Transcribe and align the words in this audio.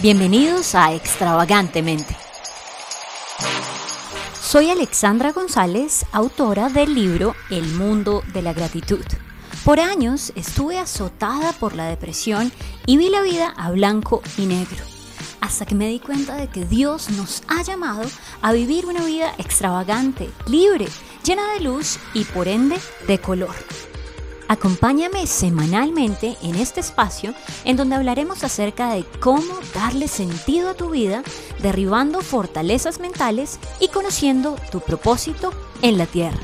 Bienvenidos 0.00 0.76
a 0.76 0.94
Extravagantemente. 0.94 2.16
Soy 4.40 4.70
Alexandra 4.70 5.32
González, 5.32 6.06
autora 6.12 6.68
del 6.68 6.94
libro 6.94 7.34
El 7.50 7.66
mundo 7.74 8.22
de 8.32 8.42
la 8.42 8.52
gratitud. 8.52 9.04
Por 9.64 9.80
años 9.80 10.32
estuve 10.36 10.78
azotada 10.78 11.52
por 11.52 11.74
la 11.74 11.86
depresión 11.86 12.52
y 12.86 12.96
vi 12.96 13.10
la 13.10 13.22
vida 13.22 13.52
a 13.56 13.72
blanco 13.72 14.22
y 14.36 14.46
negro, 14.46 14.84
hasta 15.40 15.66
que 15.66 15.74
me 15.74 15.88
di 15.88 15.98
cuenta 15.98 16.36
de 16.36 16.46
que 16.46 16.64
Dios 16.64 17.10
nos 17.10 17.42
ha 17.48 17.64
llamado 17.64 18.08
a 18.40 18.52
vivir 18.52 18.86
una 18.86 19.04
vida 19.04 19.34
extravagante, 19.38 20.30
libre, 20.46 20.86
llena 21.24 21.54
de 21.54 21.60
luz 21.60 21.98
y 22.14 22.22
por 22.22 22.46
ende 22.46 22.78
de 23.08 23.18
color. 23.18 23.56
Acompáñame 24.48 25.26
semanalmente 25.26 26.36
en 26.42 26.54
este 26.54 26.80
espacio 26.80 27.34
en 27.64 27.76
donde 27.76 27.96
hablaremos 27.96 28.44
acerca 28.44 28.94
de 28.94 29.04
cómo 29.20 29.54
darle 29.74 30.08
sentido 30.08 30.70
a 30.70 30.74
tu 30.74 30.88
vida, 30.88 31.22
derribando 31.60 32.22
fortalezas 32.22 32.98
mentales 32.98 33.58
y 33.78 33.88
conociendo 33.88 34.56
tu 34.72 34.80
propósito 34.80 35.52
en 35.82 35.98
la 35.98 36.06
tierra. 36.06 36.38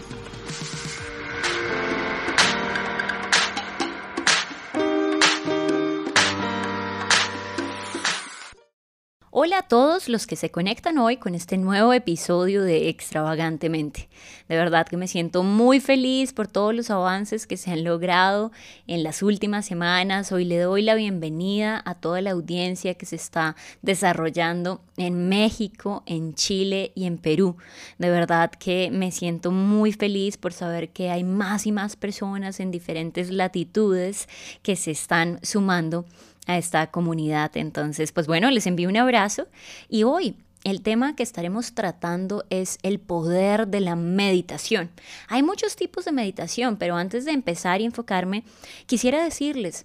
Hola 9.44 9.58
a 9.58 9.68
todos 9.68 10.08
los 10.08 10.26
que 10.26 10.36
se 10.36 10.50
conectan 10.50 10.96
hoy 10.96 11.18
con 11.18 11.34
este 11.34 11.58
nuevo 11.58 11.92
episodio 11.92 12.62
de 12.62 12.88
Extravagantemente. 12.88 14.08
De 14.48 14.56
verdad 14.56 14.86
que 14.86 14.96
me 14.96 15.06
siento 15.06 15.42
muy 15.42 15.80
feliz 15.80 16.32
por 16.32 16.48
todos 16.48 16.74
los 16.74 16.88
avances 16.88 17.46
que 17.46 17.58
se 17.58 17.70
han 17.70 17.84
logrado 17.84 18.52
en 18.86 19.02
las 19.02 19.22
últimas 19.22 19.66
semanas. 19.66 20.32
Hoy 20.32 20.46
le 20.46 20.58
doy 20.60 20.80
la 20.80 20.94
bienvenida 20.94 21.82
a 21.84 21.94
toda 21.94 22.22
la 22.22 22.30
audiencia 22.30 22.94
que 22.94 23.04
se 23.04 23.16
está 23.16 23.54
desarrollando 23.82 24.80
en 24.96 25.28
México, 25.28 26.04
en 26.06 26.34
Chile 26.34 26.92
y 26.94 27.04
en 27.04 27.18
Perú. 27.18 27.58
De 27.98 28.08
verdad 28.08 28.50
que 28.50 28.88
me 28.90 29.12
siento 29.12 29.50
muy 29.50 29.92
feliz 29.92 30.38
por 30.38 30.54
saber 30.54 30.88
que 30.88 31.10
hay 31.10 31.22
más 31.22 31.66
y 31.66 31.72
más 31.72 31.96
personas 31.96 32.60
en 32.60 32.70
diferentes 32.70 33.30
latitudes 33.30 34.26
que 34.62 34.74
se 34.74 34.92
están 34.92 35.38
sumando 35.42 36.06
a 36.46 36.58
esta 36.58 36.90
comunidad. 36.90 37.56
Entonces, 37.56 38.12
pues 38.12 38.26
bueno, 38.26 38.50
les 38.50 38.66
envío 38.66 38.88
un 38.88 38.96
abrazo 38.96 39.46
y 39.88 40.02
hoy 40.04 40.36
el 40.64 40.80
tema 40.80 41.14
que 41.14 41.22
estaremos 41.22 41.74
tratando 41.74 42.44
es 42.48 42.78
el 42.82 42.98
poder 42.98 43.68
de 43.68 43.80
la 43.80 43.96
meditación. 43.96 44.90
Hay 45.28 45.42
muchos 45.42 45.76
tipos 45.76 46.06
de 46.06 46.12
meditación, 46.12 46.78
pero 46.78 46.96
antes 46.96 47.26
de 47.26 47.32
empezar 47.32 47.82
y 47.82 47.84
enfocarme, 47.84 48.44
quisiera 48.86 49.22
decirles 49.22 49.84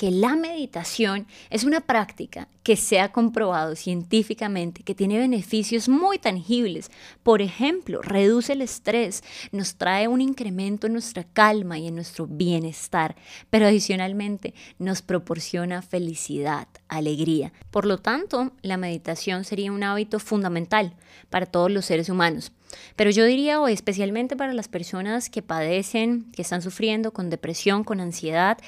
que 0.00 0.10
la 0.10 0.34
meditación 0.34 1.26
es 1.50 1.64
una 1.64 1.82
práctica 1.82 2.48
que 2.62 2.76
se 2.76 3.00
ha 3.00 3.12
comprobado 3.12 3.76
científicamente 3.76 4.82
que 4.82 4.94
tiene 4.94 5.18
beneficios 5.18 5.90
muy 5.90 6.18
tangibles. 6.18 6.90
Por 7.22 7.42
ejemplo, 7.42 8.00
reduce 8.00 8.54
el 8.54 8.62
estrés, 8.62 9.22
nos 9.52 9.74
trae 9.74 10.08
un 10.08 10.22
incremento 10.22 10.86
en 10.86 10.94
nuestra 10.94 11.24
calma 11.24 11.78
y 11.78 11.88
en 11.88 11.96
nuestro 11.96 12.26
bienestar, 12.26 13.14
pero 13.50 13.66
adicionalmente 13.66 14.54
nos 14.78 15.02
proporciona 15.02 15.82
felicidad, 15.82 16.66
alegría. 16.88 17.52
Por 17.70 17.84
lo 17.84 17.98
tanto, 17.98 18.52
la 18.62 18.78
meditación 18.78 19.44
sería 19.44 19.70
un 19.70 19.82
hábito 19.82 20.18
fundamental 20.18 20.94
para 21.28 21.44
todos 21.44 21.70
los 21.70 21.84
seres 21.84 22.08
humanos. 22.08 22.52
Pero 22.96 23.10
yo 23.10 23.24
diría 23.24 23.60
hoy, 23.60 23.72
especialmente 23.72 24.36
para 24.36 24.52
las 24.52 24.68
personas 24.68 25.28
que 25.28 25.42
padecen, 25.42 26.30
que 26.32 26.42
están 26.42 26.62
sufriendo 26.62 27.12
con 27.12 27.30
depresión, 27.30 27.84
con 27.84 28.00
ansiedad, 28.00 28.58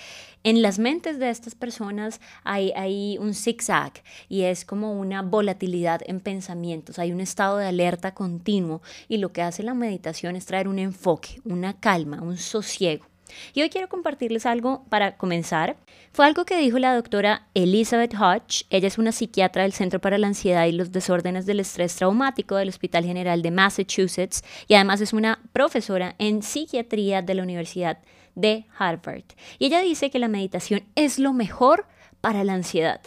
en 0.45 0.63
las 0.63 0.79
mentes 0.79 1.19
de 1.19 1.31
estas 1.31 1.55
personas 1.55 2.21
hay, 2.45 3.17
un 3.19 3.35
zigzag 3.35 3.93
y 4.29 4.43
es 4.43 4.65
como 4.65 4.93
una 4.93 5.23
volatilidad 5.23 6.01
en 6.07 6.21
pensamientos, 6.21 6.99
hay 6.99 7.13
un 7.13 7.21
estado 7.21 7.59
de 7.59 7.67
alerta 7.67 8.15
continuo 8.15 8.83
y 9.09 9.19
lo 9.19 9.33
que 9.33 9.43
hace 9.43 9.63
la 9.63 9.75
meditación 9.75 10.37
es 10.37 10.47
traer 10.47 10.69
un 10.69 10.79
enfoque, 10.79 11.41
una 11.45 11.79
calma, 11.79 12.23
un 12.23 12.37
sosiego. 12.39 13.07
Y 13.55 13.63
hoy 13.63 13.71
quiero 13.71 13.89
compartirles 13.89 14.45
algo 14.45 14.85
para 14.91 15.17
comenzar. 15.17 15.77
Fue 16.13 16.27
algo 16.27 16.45
que 16.45 16.59
dijo 16.59 16.79
la 16.79 16.95
doctora 16.95 17.47
Elizabeth 17.55 18.15
Hodge. 18.15 18.67
Ella 18.69 18.89
es 18.89 18.99
una 18.99 19.11
psiquiatra 19.11 19.63
del 19.63 19.73
Centro 19.73 20.01
para 20.01 20.19
la 20.19 20.27
Ansiedad 20.27 20.67
y 20.67 20.73
los 20.73 20.93
Desórdenes 20.93 21.47
del 21.47 21.61
Estrés 21.61 21.97
Traumático 21.97 22.57
del 22.57 22.69
Hospital 22.69 23.05
General 23.05 23.41
de 23.41 23.51
Massachusetts 23.51 24.43
y 24.69 24.75
además 24.75 25.01
es 25.01 25.15
una 25.15 25.41
profesora 25.55 26.15
en 26.19 26.43
psiquiatría 26.43 27.23
de 27.23 27.35
la 27.35 27.43
Universidad 27.43 27.99
de 27.99 28.22
Harvard. 28.79 29.25
Y 29.59 29.67
ella 29.67 29.81
dice 29.81 30.11
que 30.11 30.19
la 30.19 30.29
meditación 30.29 30.85
es 30.95 31.19
lo 31.19 31.33
mejor 31.33 31.87
para 32.21 32.45
la 32.45 32.55
ansiedad. 32.55 33.01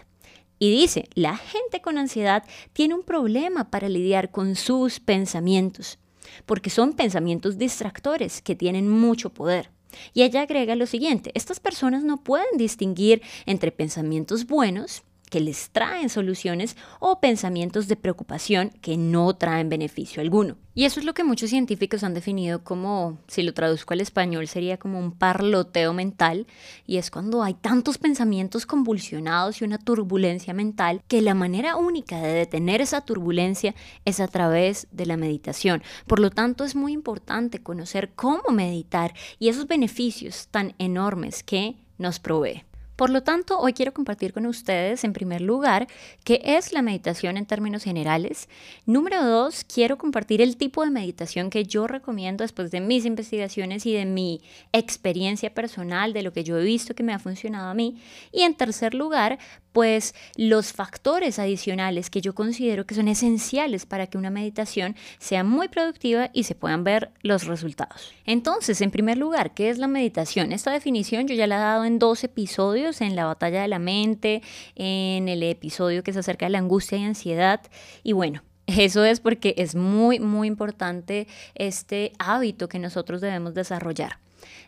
Y 0.57 0.71
dice, 0.71 1.09
la 1.15 1.35
gente 1.35 1.81
con 1.81 1.97
ansiedad 1.97 2.43
tiene 2.73 2.93
un 2.95 3.03
problema 3.03 3.69
para 3.69 3.89
lidiar 3.89 4.31
con 4.31 4.55
sus 4.55 4.99
pensamientos, 4.99 5.99
porque 6.45 6.69
son 6.69 6.93
pensamientos 6.93 7.57
distractores 7.57 8.41
que 8.41 8.55
tienen 8.55 8.89
mucho 8.89 9.31
poder. 9.31 9.69
Y 10.13 10.23
ella 10.23 10.41
agrega 10.41 10.75
lo 10.75 10.87
siguiente, 10.87 11.31
estas 11.35 11.59
personas 11.59 12.03
no 12.03 12.17
pueden 12.17 12.57
distinguir 12.57 13.21
entre 13.45 13.71
pensamientos 13.71 14.45
buenos, 14.45 15.03
que 15.29 15.39
les 15.39 15.69
traen 15.69 16.09
soluciones, 16.09 16.77
o 16.99 17.19
pensamientos 17.19 17.87
de 17.87 17.95
preocupación 17.95 18.71
que 18.81 18.97
no 18.97 19.35
traen 19.35 19.69
beneficio 19.69 20.21
alguno. 20.21 20.57
Y 20.73 20.83
eso 20.83 20.99
es 20.99 21.05
lo 21.05 21.13
que 21.13 21.23
muchos 21.23 21.49
científicos 21.49 22.03
han 22.03 22.13
definido 22.13 22.63
como, 22.63 23.19
si 23.27 23.43
lo 23.43 23.53
traduzco 23.53 23.93
al 23.93 24.01
español, 24.01 24.47
sería 24.47 24.77
como 24.77 24.99
un 24.99 25.13
parloteo 25.13 25.93
mental, 25.93 26.47
y 26.85 26.97
es 26.97 27.09
cuando 27.09 27.43
hay 27.43 27.53
tantos 27.53 27.97
pensamientos 27.97 28.65
convulsionados 28.65 29.61
y 29.61 29.65
una 29.65 29.77
turbulencia 29.77 30.53
mental 30.53 31.01
que 31.07 31.21
la 31.21 31.33
manera 31.33 31.77
única 31.77 32.19
de 32.21 32.33
detener 32.33 32.81
esa 32.81 33.01
turbulencia 33.01 33.73
es 34.03 34.19
a 34.19 34.27
través 34.27 34.87
de 34.91 35.05
la 35.05 35.17
meditación. 35.17 35.81
Por 36.07 36.19
lo 36.19 36.29
tanto, 36.29 36.65
es 36.65 36.75
muy 36.75 36.91
importante 36.91 37.63
conocer 37.63 38.11
cómo 38.13 38.49
meditar 38.51 39.13
y 39.39 39.49
esos 39.49 39.67
beneficios 39.67 40.49
tan 40.51 40.75
enormes 40.77 41.43
que 41.43 41.77
nos 41.97 42.19
provee. 42.19 42.63
Por 42.95 43.09
lo 43.09 43.23
tanto, 43.23 43.59
hoy 43.59 43.73
quiero 43.73 43.93
compartir 43.93 44.31
con 44.31 44.45
ustedes, 44.45 45.03
en 45.03 45.11
primer 45.11 45.41
lugar, 45.41 45.87
qué 46.23 46.41
es 46.43 46.71
la 46.71 46.81
meditación 46.81 47.35
en 47.35 47.45
términos 47.45 47.83
generales. 47.83 48.47
Número 48.85 49.23
dos, 49.25 49.65
quiero 49.65 49.97
compartir 49.97 50.41
el 50.41 50.55
tipo 50.55 50.83
de 50.83 50.91
meditación 50.91 51.49
que 51.49 51.65
yo 51.65 51.87
recomiendo 51.87 52.43
después 52.43 52.71
de 52.71 52.79
mis 52.79 53.05
investigaciones 53.05 53.85
y 53.85 53.93
de 53.93 54.05
mi 54.05 54.41
experiencia 54.71 55.53
personal, 55.53 56.13
de 56.13 56.23
lo 56.23 56.31
que 56.31 56.45
yo 56.45 56.57
he 56.57 56.63
visto 56.63 56.95
que 56.95 57.03
me 57.03 57.13
ha 57.13 57.19
funcionado 57.19 57.69
a 57.69 57.73
mí. 57.73 58.01
Y 58.31 58.43
en 58.43 58.55
tercer 58.55 58.93
lugar, 58.93 59.39
pues 59.75 60.15
los 60.37 60.71
factores 60.71 61.37
adicionales 61.37 62.09
que 62.09 62.21
yo 62.21 62.33
considero 62.33 62.85
que 62.85 62.95
son 62.95 63.09
esenciales 63.09 63.85
para 63.85 64.07
que 64.07 64.17
una 64.17 64.29
meditación 64.29 64.95
sea 65.19 65.43
muy 65.43 65.67
productiva 65.67 66.29
y 66.31 66.43
se 66.43 66.55
puedan 66.55 66.85
ver 66.85 67.11
los 67.23 67.43
resultados. 67.43 68.13
Entonces, 68.25 68.79
en 68.79 68.89
primer 68.89 69.17
lugar, 69.17 69.53
¿qué 69.53 69.69
es 69.69 69.77
la 69.77 69.89
meditación? 69.89 70.53
Esta 70.53 70.71
definición 70.71 71.27
yo 71.27 71.35
ya 71.35 71.45
la 71.45 71.57
he 71.57 71.59
dado 71.59 71.83
en 71.83 71.99
dos 71.99 72.23
episodios, 72.23 73.01
en 73.01 73.17
la 73.17 73.25
batalla 73.25 73.63
de 73.63 73.67
la 73.67 73.79
mente, 73.79 74.41
en 74.75 75.27
el 75.27 75.43
episodio 75.43 76.03
que 76.03 76.13
se 76.13 76.19
acerca 76.19 76.45
de 76.45 76.51
la 76.51 76.59
angustia 76.59 76.97
y 76.97 77.03
ansiedad. 77.03 77.59
Y 78.01 78.13
bueno, 78.13 78.43
eso 78.67 79.03
es 79.03 79.19
porque 79.19 79.55
es 79.57 79.75
muy, 79.75 80.21
muy 80.21 80.47
importante 80.47 81.27
este 81.53 82.13
hábito 82.17 82.69
que 82.69 82.79
nosotros 82.79 83.19
debemos 83.19 83.53
desarrollar. 83.53 84.19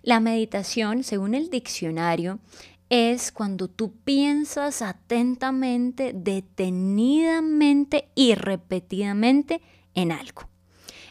La 0.03 0.19
meditación, 0.19 1.03
según 1.03 1.33
el 1.33 1.49
diccionario, 1.49 2.39
es 2.89 3.31
cuando 3.31 3.67
tú 3.67 3.93
piensas 4.03 4.81
atentamente, 4.81 6.13
detenidamente 6.13 8.09
y 8.15 8.35
repetidamente 8.35 9.61
en 9.93 10.11
algo. 10.11 10.49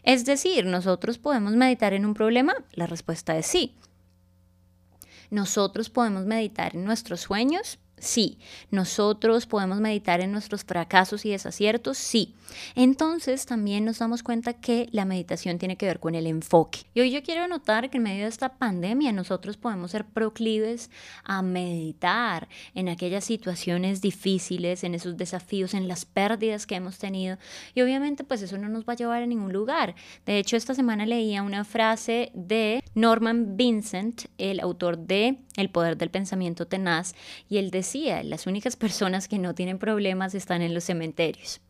Es 0.02 0.24
decir, 0.24 0.64
nosotros 0.66 1.18
podemos 1.18 1.54
meditar 1.54 1.92
en 1.92 2.06
un 2.06 2.14
problema, 2.14 2.54
la 2.72 2.86
respuesta 2.86 3.36
es 3.36 3.46
sí. 3.46 3.74
Nosotros 5.30 5.90
podemos 5.90 6.24
meditar 6.24 6.76
en 6.76 6.84
nuestros 6.84 7.20
sueños, 7.20 7.78
Sí. 7.98 8.38
¿Nosotros 8.70 9.46
podemos 9.46 9.80
meditar 9.80 10.20
en 10.20 10.30
nuestros 10.30 10.64
fracasos 10.64 11.24
y 11.24 11.30
desaciertos? 11.30 11.96
Sí. 11.96 12.34
Entonces 12.74 13.46
también 13.46 13.84
nos 13.84 13.98
damos 13.98 14.22
cuenta 14.22 14.52
que 14.52 14.88
la 14.92 15.04
meditación 15.04 15.58
tiene 15.58 15.76
que 15.76 15.86
ver 15.86 15.98
con 15.98 16.14
el 16.14 16.26
enfoque. 16.26 16.80
Y 16.94 17.00
hoy 17.00 17.10
yo 17.10 17.22
quiero 17.22 17.48
notar 17.48 17.88
que 17.90 17.96
en 17.96 18.02
medio 18.02 18.24
de 18.24 18.28
esta 18.28 18.50
pandemia 18.50 19.12
nosotros 19.12 19.56
podemos 19.56 19.90
ser 19.90 20.04
proclives 20.04 20.90
a 21.24 21.42
meditar 21.42 22.48
en 22.74 22.88
aquellas 22.88 23.24
situaciones 23.24 24.00
difíciles, 24.02 24.84
en 24.84 24.94
esos 24.94 25.16
desafíos, 25.16 25.74
en 25.74 25.88
las 25.88 26.04
pérdidas 26.04 26.66
que 26.66 26.74
hemos 26.74 26.98
tenido. 26.98 27.38
Y 27.74 27.80
obviamente 27.80 28.24
pues 28.24 28.42
eso 28.42 28.58
no 28.58 28.68
nos 28.68 28.84
va 28.84 28.92
a 28.92 28.96
llevar 28.96 29.22
a 29.22 29.26
ningún 29.26 29.52
lugar. 29.52 29.94
De 30.26 30.38
hecho, 30.38 30.56
esta 30.56 30.74
semana 30.74 31.06
leía 31.06 31.42
una 31.42 31.64
frase 31.64 32.30
de 32.34 32.84
Norman 32.94 33.56
Vincent, 33.56 34.26
el 34.38 34.60
autor 34.60 34.98
de 34.98 35.38
El 35.56 35.70
poder 35.70 35.96
del 35.96 36.10
pensamiento 36.10 36.66
tenaz, 36.66 37.14
y 37.48 37.56
él 37.56 37.70
decía, 37.86 38.24
las 38.24 38.48
únicas 38.48 38.74
personas 38.74 39.28
que 39.28 39.38
no 39.38 39.54
tienen 39.54 39.78
problemas 39.78 40.34
están 40.34 40.60
en 40.60 40.74
los 40.74 40.84
cementerios. 40.84 41.60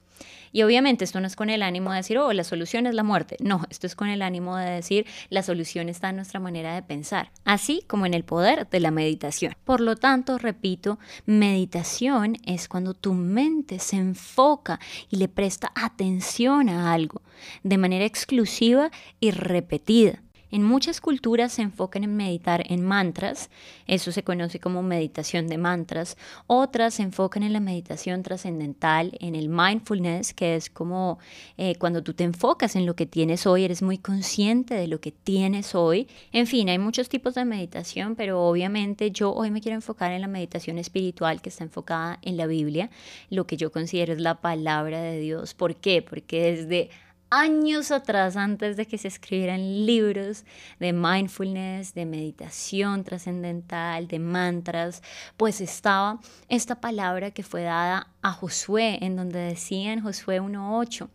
Y 0.51 0.63
obviamente 0.63 1.05
esto 1.05 1.21
no 1.21 1.27
es 1.27 1.37
con 1.37 1.51
el 1.51 1.63
ánimo 1.63 1.91
de 1.91 1.99
decir, 1.99 2.17
oh, 2.17 2.33
la 2.33 2.43
solución 2.43 2.87
es 2.87 2.95
la 2.95 3.03
muerte. 3.03 3.37
No, 3.41 3.63
esto 3.69 3.87
es 3.87 3.95
con 3.95 4.09
el 4.09 4.23
ánimo 4.23 4.57
de 4.57 4.71
decir, 4.71 5.05
la 5.29 5.43
solución 5.43 5.91
está 5.91 6.09
en 6.09 6.17
nuestra 6.17 6.41
manera 6.41 6.75
de 6.75 6.83
pensar, 6.83 7.31
así 7.45 7.83
como 7.87 8.07
en 8.07 8.15
el 8.15 8.25
poder 8.25 8.67
de 8.71 8.81
la 8.81 8.91
meditación. 8.91 9.55
Por 9.65 9.83
lo 9.83 9.97
tanto, 9.97 10.39
repito, 10.39 10.99
meditación 11.27 12.39
es 12.47 12.69
cuando 12.69 12.95
tu 12.95 13.13
mente 13.13 13.79
se 13.79 13.97
enfoca 13.97 14.81
y 15.11 15.17
le 15.17 15.29
presta 15.29 15.73
atención 15.75 16.71
a 16.71 16.95
algo 16.95 17.21
de 17.63 17.77
manera 17.77 18.07
exclusiva 18.07 18.91
y 19.21 19.33
repetida. 19.33 20.23
En 20.51 20.63
muchas 20.63 21.01
culturas 21.01 21.53
se 21.53 21.63
enfocan 21.63 22.05
en 22.05 22.17
meditar 22.17 22.63
en 22.71 22.85
mantras, 22.85 23.51
eso 23.87 24.13
se 24.13 24.23
conoce 24.23 24.61
como 24.61 24.83
meditación 24.83 25.49
de 25.49 25.59
mantras. 25.59 26.17
Otras 26.47 26.95
se 26.95 27.03
enfocan 27.03 27.43
en 27.43 27.53
la 27.53 27.61
meditación 27.61 28.23
trascendental, 28.23 29.17
en 29.21 29.35
el 29.35 29.49
mindfulness, 29.49 30.35
que 30.35 30.55
es 30.55 30.71
como 30.71 31.19
eh, 31.57 31.75
cuando 31.77 32.03
tú 32.03 32.15
te 32.15 32.25
enfocas 32.25 32.77
en 32.77 32.87
lo 32.87 32.95
que 32.95 33.07
tienes 33.07 33.47
hoy, 33.47 33.65
eres 33.65 33.83
muy 33.83 33.99
consciente 33.99 34.75
de 34.75 34.87
lo 34.87 35.01
que 35.01 35.11
tienes 35.11 35.75
hoy. 35.75 36.07
En 36.33 36.47
fin, 36.47 36.69
hay 36.69 36.79
muchos 36.79 37.09
tipos 37.09 37.35
de 37.35 37.45
meditación, 37.45 38.15
pero 38.15 38.43
obviamente 38.43 39.11
yo 39.11 39.33
hoy 39.33 39.51
me 39.51 39.61
quiero 39.61 39.75
enfocar 39.77 40.13
en 40.13 40.21
la 40.21 40.29
meditación 40.29 40.79
espiritual 40.79 41.43
que 41.43 41.49
está 41.49 41.65
enfocada 41.65 42.19
en 42.23 42.37
la 42.37 42.47
Biblia, 42.47 42.91
lo 43.31 43.47
que 43.47 43.57
yo 43.57 43.73
considero 43.73 44.13
es 44.13 44.21
la 44.21 44.41
palabra 44.41 45.01
de 45.01 45.19
Dios. 45.19 45.55
¿Por 45.55 45.77
qué? 45.77 46.03
Porque 46.03 46.53
desde 46.53 46.91
años 47.31 47.91
atrás, 47.91 48.37
antes 48.37 48.77
de 48.77 48.87
que 48.87 48.99
se 48.99 49.09
escribieran 49.09 49.87
libros 49.87 50.45
de 50.79 50.93
mindfulness, 50.93 51.95
de 51.95 52.07
meditación 52.07 53.05
trascendental, 53.05 54.09
de 54.09 54.19
mantras, 54.19 55.03
pues 55.37 55.61
estaba 55.61 56.21
esta 56.49 56.81
palabra 56.81 57.31
que 57.31 57.43
fue 57.43 57.63
dada 57.63 58.09
a 58.23 58.33
Josué, 58.33 58.99
en 59.03 59.17
donde 59.17 59.39
decía 59.39 59.93
en 59.93 60.03
Josué 60.03 60.41
1.8, 60.41 61.09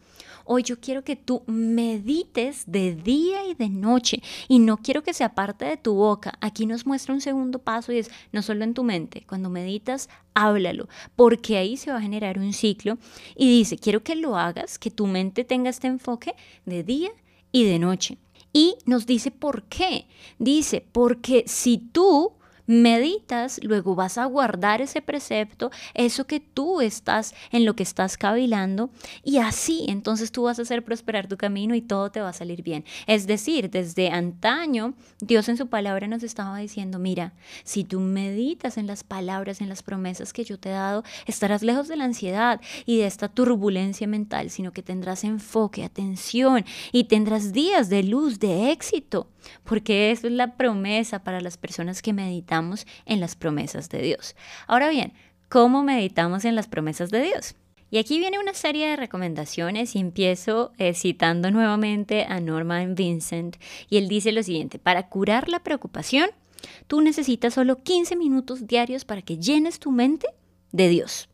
Hoy 0.46 0.64
yo 0.64 0.80
quiero 0.80 1.04
que 1.04 1.16
tú 1.16 1.44
medites 1.48 2.64
de 2.66 2.96
día 2.96 3.46
y 3.46 3.54
de 3.54 3.70
noche 3.70 4.22
y 4.48 4.60
no 4.60 4.78
quiero 4.78 5.04
que 5.04 5.14
sea 5.14 5.36
parte 5.36 5.66
de 5.66 5.78
tu 5.78 5.94
boca. 5.94 6.34
Aquí 6.42 6.66
nos 6.66 6.86
muestra 6.86 7.14
un 7.14 7.22
segundo 7.22 7.60
paso 7.60 7.92
y 7.92 8.00
es 8.00 8.12
no 8.32 8.42
solo 8.42 8.64
en 8.64 8.74
tu 8.74 8.84
mente. 8.84 9.24
Cuando 9.28 9.50
meditas, 9.50 10.10
háblalo, 10.34 10.88
porque 11.16 11.58
ahí 11.58 11.78
se 11.78 11.92
va 11.92 11.98
a 11.98 12.02
generar 12.02 12.40
un 12.40 12.54
ciclo 12.54 12.98
y 13.36 13.50
dice, 13.50 13.78
quiero 13.78 14.04
que 14.04 14.16
lo 14.16 14.38
hagas, 14.38 14.80
que 14.80 14.92
tu 14.92 15.08
mente 15.08 15.44
tenga 15.44 15.70
este 15.70 15.88
enfoque 15.88 16.36
de 16.66 16.84
día 16.84 17.12
y 17.52 17.66
de 17.66 17.80
noche. 17.80 18.18
Y 18.54 18.76
nos 18.86 19.06
dice 19.06 19.32
por 19.32 19.64
qué. 19.64 20.08
Dice, 20.38 20.86
porque 20.92 21.44
si 21.48 21.78
tú 21.78 22.34
meditas, 22.72 23.60
luego 23.64 23.96
vas 23.96 24.18
a 24.18 24.26
guardar 24.26 24.82
ese 24.82 25.02
precepto, 25.02 25.72
eso 25.94 26.26
que 26.26 26.40
tú 26.40 26.80
estás, 26.80 27.36
en 27.52 27.66
lo 27.66 27.76
que 27.76 27.84
estás 27.84 28.18
cavilando, 28.18 28.90
y 29.24 29.38
así 29.40 29.86
entonces 29.90 30.32
tú 30.32 30.44
vas 30.44 30.58
a 30.58 30.62
hacer 30.62 30.84
prosperar 30.84 31.28
tu 31.28 31.38
camino 31.38 31.76
y 31.76 31.82
todo 31.82 32.12
te 32.12 32.22
va 32.22 32.30
a 32.30 32.34
salir 32.34 32.64
bien. 32.64 32.86
Es 33.08 33.28
decir, 33.28 33.70
desde 33.70 34.10
antaño, 34.10 34.94
Dios 35.20 35.50
en 35.50 35.58
su 35.58 35.68
palabra 35.68 36.08
nos 36.08 36.24
estaba 36.24 36.58
diciendo, 36.60 36.98
mira, 36.98 37.34
si 37.64 37.84
tú 37.84 38.00
meditas 38.00 38.78
en 38.78 38.88
las 38.88 39.04
palabras, 39.04 39.60
en 39.60 39.70
las 39.70 39.84
promesas 39.84 40.32
que 40.32 40.46
yo 40.46 40.58
te 40.58 40.70
he 40.70 40.74
dado, 40.74 41.04
estarás 41.26 41.64
lejos 41.64 41.88
de 41.88 41.98
la 41.98 42.06
ansiedad 42.06 42.62
y 42.86 43.00
de 43.00 43.06
esta 43.06 43.28
turbulencia 43.28 44.08
mental, 44.08 44.50
sino 44.50 44.72
que 44.72 44.82
tendrás 44.82 45.24
enfoque, 45.24 45.84
atención 45.84 46.64
y 46.92 47.06
tendrás 47.06 47.52
días 47.52 47.90
de 47.90 48.04
luz, 48.04 48.40
de 48.40 48.72
éxito, 48.72 49.28
porque 49.64 50.12
eso 50.12 50.28
es 50.28 50.34
la 50.34 50.56
promesa 50.56 51.24
para 51.24 51.42
las 51.42 51.58
personas 51.58 52.02
que 52.02 52.14
meditan 52.14 52.61
en 53.06 53.20
las 53.20 53.36
promesas 53.36 53.90
de 53.90 54.02
Dios. 54.02 54.36
Ahora 54.68 54.90
bien, 54.90 55.14
¿cómo 55.50 55.84
meditamos 55.84 56.46
en 56.46 56.56
las 56.56 56.68
promesas 56.68 57.10
de 57.12 57.24
Dios? 57.24 57.56
Y 57.92 57.98
aquí 57.98 58.20
viene 58.20 58.40
una 58.40 58.54
serie 58.54 58.88
de 58.88 58.96
recomendaciones 58.96 59.96
y 59.96 60.00
empiezo 60.00 60.72
eh, 60.78 60.94
citando 60.94 61.52
nuevamente 61.52 62.24
a 62.24 62.40
Norman 62.40 62.96
Vincent 62.96 63.58
y 63.90 63.98
él 63.98 64.08
dice 64.08 64.32
lo 64.32 64.42
siguiente, 64.44 64.80
para 64.80 65.10
curar 65.10 65.50
la 65.50 65.60
preocupación, 65.60 66.30
tú 66.88 67.02
necesitas 67.02 67.54
solo 67.54 67.84
15 67.84 68.16
minutos 68.16 68.66
diarios 68.66 69.04
para 69.04 69.22
que 69.22 69.38
llenes 69.38 69.80
tu 69.80 69.92
mente 69.92 70.28
de 70.72 70.88
Dios. 70.88 71.28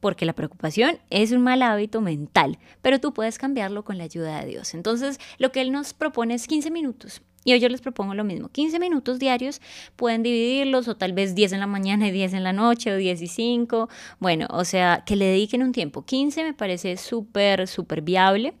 Porque 0.00 0.26
la 0.26 0.32
preocupación 0.32 0.98
es 1.08 1.30
un 1.30 1.42
mal 1.42 1.62
hábito 1.62 2.00
mental, 2.00 2.58
pero 2.82 3.00
tú 3.00 3.14
puedes 3.14 3.38
cambiarlo 3.38 3.84
con 3.84 3.96
la 3.96 4.04
ayuda 4.04 4.40
de 4.40 4.48
Dios. 4.48 4.74
Entonces, 4.74 5.20
lo 5.38 5.52
que 5.52 5.60
Él 5.60 5.70
nos 5.70 5.94
propone 5.94 6.34
es 6.34 6.48
15 6.48 6.72
minutos. 6.72 7.22
Y 7.44 7.52
hoy 7.52 7.60
yo 7.60 7.68
les 7.68 7.80
propongo 7.80 8.14
lo 8.14 8.24
mismo, 8.24 8.48
15 8.48 8.78
minutos 8.78 9.18
diarios, 9.18 9.60
pueden 9.96 10.22
dividirlos 10.22 10.88
o 10.88 10.96
tal 10.96 11.12
vez 11.12 11.34
10 11.34 11.52
en 11.52 11.60
la 11.60 11.66
mañana 11.66 12.08
y 12.08 12.10
10 12.10 12.32
en 12.34 12.42
la 12.42 12.52
noche 12.52 12.92
o 12.92 12.96
10 12.96 13.20
y 13.22 13.26
5. 13.26 13.88
Bueno, 14.18 14.46
o 14.50 14.64
sea, 14.64 15.02
que 15.04 15.16
le 15.16 15.26
dediquen 15.26 15.62
un 15.62 15.72
tiempo. 15.72 16.04
15 16.04 16.42
me 16.42 16.54
parece 16.54 16.96
súper, 16.96 17.68
súper 17.68 18.02
viable, 18.02 18.54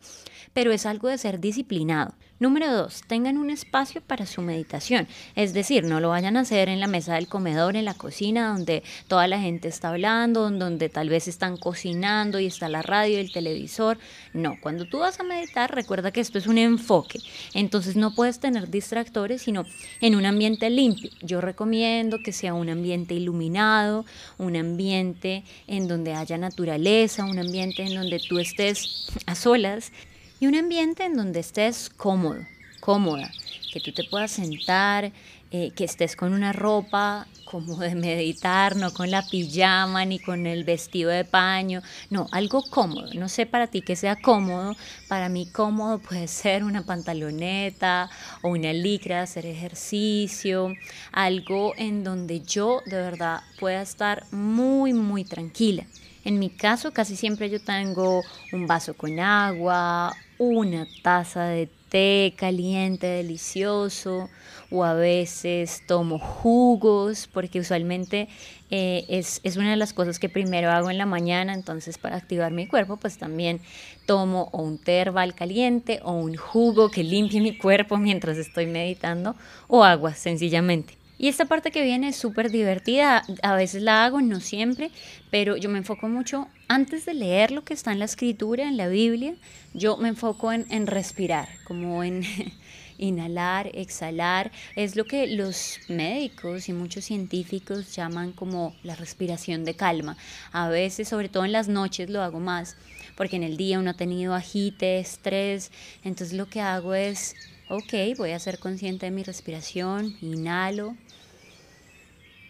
pero 0.52 0.70
es 0.70 0.86
algo 0.86 1.08
de 1.08 1.18
ser 1.18 1.40
disciplinado. 1.40 2.14
Número 2.40 2.72
dos, 2.72 3.02
tengan 3.06 3.38
un 3.38 3.48
espacio 3.48 4.00
para 4.00 4.26
su 4.26 4.42
meditación. 4.42 5.06
Es 5.36 5.54
decir, 5.54 5.84
no 5.84 6.00
lo 6.00 6.08
vayan 6.08 6.36
a 6.36 6.40
hacer 6.40 6.68
en 6.68 6.80
la 6.80 6.88
mesa 6.88 7.14
del 7.14 7.28
comedor, 7.28 7.76
en 7.76 7.84
la 7.84 7.94
cocina, 7.94 8.48
donde 8.48 8.82
toda 9.06 9.28
la 9.28 9.38
gente 9.38 9.68
está 9.68 9.90
hablando, 9.90 10.50
donde 10.50 10.88
tal 10.88 11.08
vez 11.08 11.28
están 11.28 11.56
cocinando 11.56 12.40
y 12.40 12.46
está 12.46 12.68
la 12.68 12.82
radio 12.82 13.20
el 13.20 13.30
televisor. 13.30 13.98
No, 14.32 14.56
cuando 14.60 14.84
tú 14.84 14.98
vas 14.98 15.20
a 15.20 15.22
meditar, 15.22 15.72
recuerda 15.72 16.10
que 16.10 16.20
esto 16.20 16.38
es 16.38 16.48
un 16.48 16.58
enfoque. 16.58 17.20
Entonces 17.54 17.94
no 17.94 18.16
puedes 18.16 18.40
tener 18.40 18.68
distractores, 18.68 19.42
sino 19.42 19.64
en 20.00 20.16
un 20.16 20.26
ambiente 20.26 20.68
limpio. 20.70 21.10
Yo 21.22 21.40
recomiendo 21.40 22.18
que 22.18 22.32
sea 22.32 22.54
un 22.54 22.68
ambiente 22.68 23.14
iluminado, 23.14 24.04
un 24.38 24.56
ambiente 24.56 25.44
en 25.68 25.86
donde 25.86 26.14
haya 26.14 26.36
naturaleza, 26.36 27.24
un 27.24 27.38
ambiente 27.38 27.84
en 27.84 27.94
donde 27.94 28.18
tú 28.18 28.40
estés 28.40 29.06
a 29.26 29.36
solas 29.36 29.92
y 30.40 30.46
un 30.46 30.54
ambiente 30.54 31.04
en 31.04 31.16
donde 31.16 31.40
estés 31.40 31.90
cómodo, 31.90 32.44
cómoda, 32.80 33.30
que 33.72 33.80
tú 33.80 33.92
te 33.92 34.04
puedas 34.04 34.32
sentar, 34.32 35.12
eh, 35.50 35.70
que 35.76 35.84
estés 35.84 36.16
con 36.16 36.32
una 36.32 36.52
ropa 36.52 37.26
como 37.44 37.76
de 37.76 37.94
meditar, 37.94 38.74
no 38.74 38.92
con 38.92 39.12
la 39.12 39.22
pijama 39.22 40.04
ni 40.04 40.18
con 40.18 40.46
el 40.46 40.64
vestido 40.64 41.10
de 41.10 41.24
paño, 41.24 41.82
no, 42.10 42.26
algo 42.32 42.62
cómodo. 42.68 43.14
No 43.14 43.28
sé 43.28 43.46
para 43.46 43.68
ti 43.68 43.80
que 43.80 43.94
sea 43.94 44.16
cómodo, 44.16 44.74
para 45.08 45.28
mí 45.28 45.46
cómodo 45.46 46.00
puede 46.00 46.26
ser 46.26 46.64
una 46.64 46.84
pantaloneta 46.84 48.10
o 48.42 48.48
una 48.48 48.72
licra, 48.72 49.22
hacer 49.22 49.46
ejercicio, 49.46 50.74
algo 51.12 51.74
en 51.76 52.02
donde 52.02 52.40
yo 52.40 52.80
de 52.86 52.96
verdad 52.96 53.40
pueda 53.60 53.82
estar 53.82 54.24
muy, 54.32 54.92
muy 54.92 55.22
tranquila. 55.22 55.86
En 56.24 56.38
mi 56.38 56.50
caso, 56.50 56.92
casi 56.92 57.16
siempre 57.16 57.50
yo 57.50 57.60
tengo 57.60 58.22
un 58.52 58.66
vaso 58.66 58.94
con 58.94 59.20
agua, 59.20 60.16
una 60.38 60.86
taza 61.02 61.44
de 61.46 61.68
té 61.88 62.34
caliente, 62.36 63.06
delicioso, 63.06 64.28
o 64.70 64.82
a 64.82 64.94
veces 64.94 65.82
tomo 65.86 66.18
jugos, 66.18 67.28
porque 67.32 67.60
usualmente 67.60 68.28
eh, 68.70 69.04
es, 69.08 69.40
es, 69.44 69.56
una 69.56 69.70
de 69.70 69.76
las 69.76 69.92
cosas 69.92 70.18
que 70.18 70.28
primero 70.28 70.70
hago 70.70 70.90
en 70.90 70.98
la 70.98 71.06
mañana, 71.06 71.54
entonces 71.54 71.98
para 71.98 72.16
activar 72.16 72.50
mi 72.50 72.66
cuerpo, 72.66 72.96
pues 72.96 73.16
también 73.18 73.60
tomo 74.06 74.48
o 74.52 74.62
un 74.62 74.78
té 74.78 75.04
caliente 75.36 76.00
o 76.02 76.12
un 76.12 76.34
jugo 76.34 76.90
que 76.90 77.04
limpie 77.04 77.40
mi 77.40 77.56
cuerpo 77.56 77.96
mientras 77.96 78.36
estoy 78.38 78.66
meditando, 78.66 79.36
o 79.68 79.84
agua, 79.84 80.14
sencillamente. 80.14 81.03
Y 81.24 81.28
esta 81.28 81.46
parte 81.46 81.70
que 81.70 81.82
viene 81.82 82.08
es 82.08 82.16
súper 82.16 82.50
divertida, 82.50 83.24
a 83.42 83.54
veces 83.54 83.80
la 83.80 84.04
hago, 84.04 84.20
no 84.20 84.40
siempre, 84.40 84.90
pero 85.30 85.56
yo 85.56 85.70
me 85.70 85.78
enfoco 85.78 86.06
mucho, 86.06 86.48
antes 86.68 87.06
de 87.06 87.14
leer 87.14 87.50
lo 87.50 87.64
que 87.64 87.72
está 87.72 87.92
en 87.92 87.98
la 87.98 88.04
escritura, 88.04 88.68
en 88.68 88.76
la 88.76 88.88
Biblia, 88.88 89.34
yo 89.72 89.96
me 89.96 90.10
enfoco 90.10 90.52
en, 90.52 90.86
respirar, 90.86 91.48
como 91.64 92.04
en 92.04 92.24
inhalar, 92.98 93.70
exhalar, 93.72 94.52
es 94.76 94.96
lo 94.96 95.06
que 95.06 95.26
los 95.26 95.78
médicos 95.88 96.68
y 96.68 96.74
muchos 96.74 97.06
científicos 97.06 97.96
llaman 97.96 98.32
como 98.32 98.76
la 98.82 98.94
respiración 98.94 99.64
de 99.64 99.76
calma. 99.76 100.18
A 100.52 100.68
veces, 100.68 101.08
sobre 101.08 101.30
todo 101.30 101.46
en 101.46 101.52
las 101.52 101.68
noches, 101.68 102.10
lo 102.10 102.20
hago 102.20 102.38
más, 102.38 102.76
porque 103.16 103.36
en 103.36 103.44
el 103.44 103.56
día 103.56 103.78
uno 103.78 103.92
ha 103.92 103.96
tenido 103.96 104.34
agite, 104.34 104.98
estrés, 104.98 105.72
entonces 106.02 106.36
lo 106.36 106.50
que 106.50 106.60
hago 106.60 106.94
es 106.94 107.34
Ok, 107.76 107.92
voy 108.16 108.30
a 108.30 108.38
ser 108.38 108.60
consciente 108.60 109.06
de 109.06 109.10
mi 109.10 109.24
respiración. 109.24 110.16
Inhalo, 110.20 110.94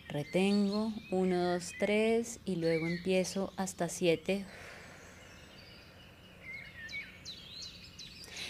retengo, 0.06 0.92
1, 1.10 1.52
2, 1.54 1.72
3 1.78 2.40
y 2.44 2.56
luego 2.56 2.86
empiezo 2.86 3.50
hasta 3.56 3.88
7. 3.88 4.44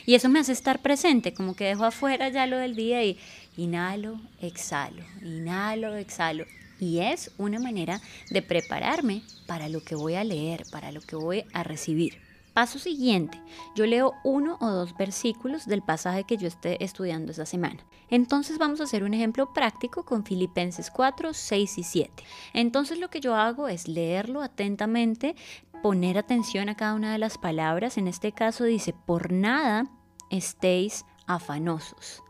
Y 0.04 0.16
eso 0.16 0.28
me 0.28 0.40
hace 0.40 0.50
estar 0.50 0.82
presente, 0.82 1.32
como 1.32 1.54
que 1.54 1.66
dejo 1.66 1.84
afuera 1.84 2.28
ya 2.30 2.44
lo 2.48 2.58
del 2.58 2.74
día 2.74 3.04
y 3.04 3.20
inhalo, 3.56 4.20
exhalo, 4.40 5.04
inhalo, 5.22 5.94
exhalo. 5.94 6.44
Y 6.80 6.98
es 6.98 7.30
una 7.38 7.60
manera 7.60 8.00
de 8.30 8.42
prepararme 8.42 9.22
para 9.46 9.68
lo 9.68 9.80
que 9.84 9.94
voy 9.94 10.16
a 10.16 10.24
leer, 10.24 10.64
para 10.72 10.90
lo 10.90 11.02
que 11.02 11.14
voy 11.14 11.44
a 11.52 11.62
recibir. 11.62 12.33
Paso 12.54 12.78
siguiente, 12.78 13.42
yo 13.74 13.84
leo 13.84 14.14
uno 14.22 14.58
o 14.60 14.68
dos 14.68 14.96
versículos 14.96 15.66
del 15.66 15.82
pasaje 15.82 16.22
que 16.22 16.36
yo 16.36 16.46
esté 16.46 16.82
estudiando 16.84 17.32
esa 17.32 17.46
semana. 17.46 17.84
Entonces 18.08 18.58
vamos 18.58 18.80
a 18.80 18.84
hacer 18.84 19.02
un 19.02 19.12
ejemplo 19.12 19.52
práctico 19.52 20.04
con 20.04 20.24
Filipenses 20.24 20.92
4, 20.92 21.34
6 21.34 21.78
y 21.78 21.82
7. 21.82 22.24
Entonces 22.52 23.00
lo 23.00 23.10
que 23.10 23.20
yo 23.20 23.34
hago 23.34 23.66
es 23.66 23.88
leerlo 23.88 24.40
atentamente, 24.40 25.34
poner 25.82 26.16
atención 26.16 26.68
a 26.68 26.76
cada 26.76 26.94
una 26.94 27.12
de 27.12 27.18
las 27.18 27.38
palabras. 27.38 27.98
En 27.98 28.06
este 28.06 28.30
caso 28.30 28.62
dice, 28.62 28.94
por 29.04 29.32
nada 29.32 29.90
estéis 30.30 31.04
afanosos. 31.26 32.22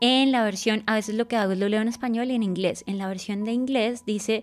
En 0.00 0.32
la 0.32 0.42
versión, 0.42 0.82
a 0.86 0.96
veces 0.96 1.14
lo 1.14 1.28
que 1.28 1.36
hago 1.36 1.52
es 1.52 1.58
lo 1.58 1.68
leo 1.68 1.80
en 1.80 1.86
español 1.86 2.32
y 2.32 2.34
en 2.34 2.42
inglés. 2.42 2.82
En 2.88 2.98
la 2.98 3.06
versión 3.06 3.44
de 3.44 3.52
inglés 3.52 4.04
dice, 4.04 4.42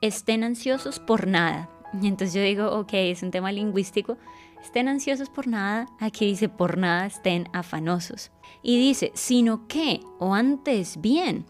estén 0.00 0.44
ansiosos 0.44 1.00
por 1.00 1.26
nada. 1.26 1.68
Y 2.00 2.06
entonces 2.06 2.32
yo 2.32 2.40
digo, 2.40 2.70
ok, 2.78 2.94
es 2.94 3.22
un 3.22 3.30
tema 3.30 3.52
lingüístico. 3.52 4.16
Estén 4.62 4.88
ansiosos 4.88 5.28
por 5.28 5.48
nada. 5.48 5.88
Aquí 5.98 6.26
dice, 6.26 6.48
por 6.48 6.78
nada 6.78 7.06
estén 7.06 7.48
afanosos. 7.52 8.30
Y 8.62 8.78
dice, 8.78 9.10
sino 9.14 9.66
que, 9.66 10.00
o 10.18 10.34
antes 10.34 11.00
bien, 11.00 11.44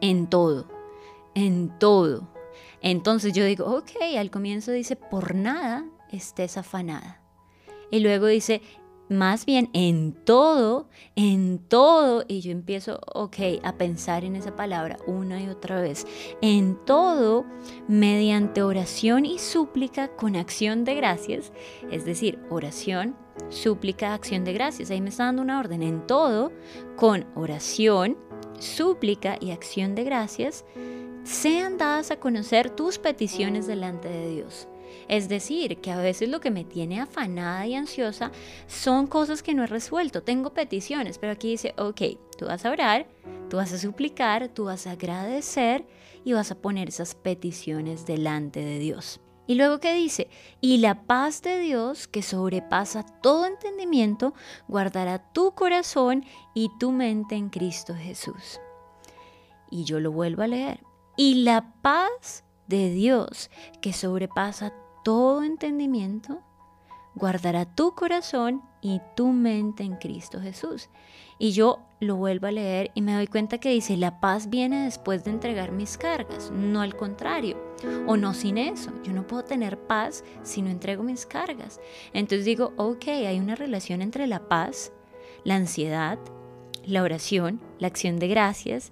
en 0.00 0.26
todo, 0.26 0.66
en 1.34 1.78
todo. 1.78 2.28
Entonces 2.80 3.32
yo 3.34 3.44
digo, 3.44 3.66
ok, 3.66 3.90
al 4.18 4.30
comienzo 4.30 4.72
dice, 4.72 4.96
por 4.96 5.34
nada 5.34 5.84
estés 6.10 6.56
afanada. 6.56 7.20
Y 7.90 8.00
luego 8.00 8.26
dice, 8.26 8.62
más 9.08 9.46
bien 9.46 9.70
en 9.72 10.12
todo, 10.12 10.88
en 11.14 11.58
todo, 11.58 12.24
y 12.26 12.40
yo 12.40 12.50
empiezo, 12.50 13.00
ok, 13.14 13.36
a 13.62 13.72
pensar 13.76 14.24
en 14.24 14.36
esa 14.36 14.56
palabra 14.56 14.98
una 15.06 15.42
y 15.42 15.48
otra 15.48 15.80
vez, 15.80 16.06
en 16.40 16.76
todo, 16.84 17.44
mediante 17.88 18.62
oración 18.62 19.24
y 19.24 19.38
súplica 19.38 20.08
con 20.08 20.36
acción 20.36 20.84
de 20.84 20.94
gracias, 20.94 21.52
es 21.90 22.04
decir, 22.04 22.38
oración, 22.50 23.16
súplica, 23.48 24.14
acción 24.14 24.44
de 24.44 24.52
gracias, 24.52 24.90
ahí 24.90 25.00
me 25.00 25.10
está 25.10 25.24
dando 25.24 25.42
una 25.42 25.60
orden, 25.60 25.82
en 25.82 26.06
todo, 26.06 26.52
con 26.96 27.26
oración, 27.34 28.16
súplica 28.58 29.36
y 29.40 29.50
acción 29.50 29.94
de 29.94 30.04
gracias, 30.04 30.64
sean 31.24 31.76
dadas 31.76 32.10
a 32.10 32.20
conocer 32.20 32.70
tus 32.70 32.98
peticiones 32.98 33.66
delante 33.66 34.08
de 34.08 34.30
Dios. 34.30 34.68
Es 35.08 35.28
decir, 35.28 35.78
que 35.78 35.90
a 35.90 35.98
veces 35.98 36.28
lo 36.28 36.40
que 36.40 36.50
me 36.50 36.64
tiene 36.64 37.00
afanada 37.00 37.66
y 37.66 37.74
ansiosa 37.74 38.32
son 38.66 39.06
cosas 39.06 39.42
que 39.42 39.54
no 39.54 39.64
he 39.64 39.66
resuelto. 39.66 40.22
Tengo 40.22 40.52
peticiones, 40.52 41.18
pero 41.18 41.32
aquí 41.32 41.50
dice, 41.50 41.74
ok, 41.78 42.02
tú 42.38 42.46
vas 42.46 42.64
a 42.64 42.70
orar, 42.70 43.06
tú 43.48 43.56
vas 43.56 43.72
a 43.72 43.78
suplicar, 43.78 44.48
tú 44.48 44.64
vas 44.64 44.86
a 44.86 44.92
agradecer 44.92 45.86
y 46.24 46.32
vas 46.32 46.50
a 46.50 46.56
poner 46.56 46.88
esas 46.88 47.14
peticiones 47.14 48.06
delante 48.06 48.60
de 48.60 48.78
Dios. 48.78 49.20
Y 49.46 49.54
luego 49.54 49.78
que 49.78 49.94
dice, 49.94 50.28
y 50.60 50.78
la 50.78 51.06
paz 51.06 51.40
de 51.42 51.60
Dios 51.60 52.08
que 52.08 52.22
sobrepasa 52.22 53.04
todo 53.22 53.46
entendimiento, 53.46 54.34
guardará 54.66 55.30
tu 55.32 55.52
corazón 55.54 56.24
y 56.52 56.70
tu 56.80 56.90
mente 56.90 57.36
en 57.36 57.48
Cristo 57.48 57.94
Jesús. 57.94 58.60
Y 59.70 59.84
yo 59.84 60.00
lo 60.00 60.10
vuelvo 60.10 60.42
a 60.42 60.48
leer. 60.48 60.80
Y 61.16 61.44
la 61.44 61.72
paz 61.80 62.44
de 62.66 62.90
Dios 62.90 63.50
que 63.80 63.92
sobrepasa 63.92 64.72
todo 65.06 65.44
entendimiento, 65.44 66.40
guardará 67.14 67.64
tu 67.64 67.94
corazón 67.94 68.62
y 68.80 69.00
tu 69.14 69.28
mente 69.28 69.84
en 69.84 69.94
Cristo 69.94 70.40
Jesús. 70.40 70.88
Y 71.38 71.52
yo 71.52 71.78
lo 72.00 72.16
vuelvo 72.16 72.48
a 72.48 72.50
leer 72.50 72.90
y 72.92 73.02
me 73.02 73.14
doy 73.14 73.28
cuenta 73.28 73.58
que 73.58 73.70
dice, 73.70 73.96
la 73.96 74.18
paz 74.18 74.50
viene 74.50 74.82
después 74.82 75.22
de 75.22 75.30
entregar 75.30 75.70
mis 75.70 75.96
cargas, 75.96 76.50
no 76.50 76.80
al 76.80 76.96
contrario, 76.96 77.56
o 78.08 78.16
no 78.16 78.34
sin 78.34 78.58
eso. 78.58 78.90
Yo 79.04 79.12
no 79.12 79.28
puedo 79.28 79.44
tener 79.44 79.78
paz 79.78 80.24
si 80.42 80.60
no 80.60 80.70
entrego 80.70 81.04
mis 81.04 81.24
cargas. 81.24 81.80
Entonces 82.12 82.44
digo, 82.44 82.72
ok, 82.76 83.06
hay 83.06 83.38
una 83.38 83.54
relación 83.54 84.02
entre 84.02 84.26
la 84.26 84.48
paz, 84.48 84.90
la 85.44 85.54
ansiedad, 85.54 86.18
la 86.84 87.04
oración, 87.04 87.60
la 87.78 87.86
acción 87.86 88.18
de 88.18 88.26
gracias, 88.26 88.90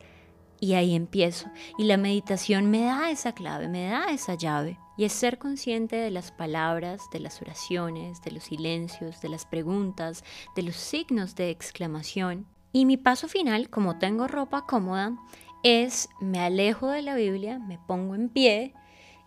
y 0.65 0.73
ahí 0.73 0.95
empiezo. 0.95 1.51
Y 1.77 1.85
la 1.85 1.99
meditación 1.99 2.71
me 2.71 2.85
da 2.85 3.11
esa 3.11 3.33
clave, 3.33 3.69
me 3.69 3.87
da 3.87 4.07
esa 4.07 4.35
llave. 4.35 4.79
Y 4.97 5.05
es 5.05 5.13
ser 5.13 5.39
consciente 5.39 5.97
de 5.97 6.11
las 6.11 6.33
palabras, 6.33 7.03
de 7.13 7.21
las 7.21 7.43
oraciones, 7.43 8.23
de 8.23 8.31
los 8.31 8.45
silencios, 8.45 9.21
de 9.21 9.29
las 9.29 9.45
preguntas, 9.45 10.25
de 10.57 10.63
los 10.63 10.77
signos 10.77 11.35
de 11.35 11.51
exclamación. 11.51 12.47
Y 12.73 12.87
mi 12.87 12.97
paso 12.97 13.29
final, 13.29 13.69
como 13.69 13.99
tengo 13.99 14.27
ropa 14.27 14.65
cómoda, 14.67 15.19
es 15.63 16.09
me 16.19 16.41
alejo 16.41 16.89
de 16.89 17.03
la 17.03 17.15
Biblia, 17.15 17.59
me 17.59 17.79
pongo 17.79 18.15
en 18.15 18.31
pie 18.31 18.73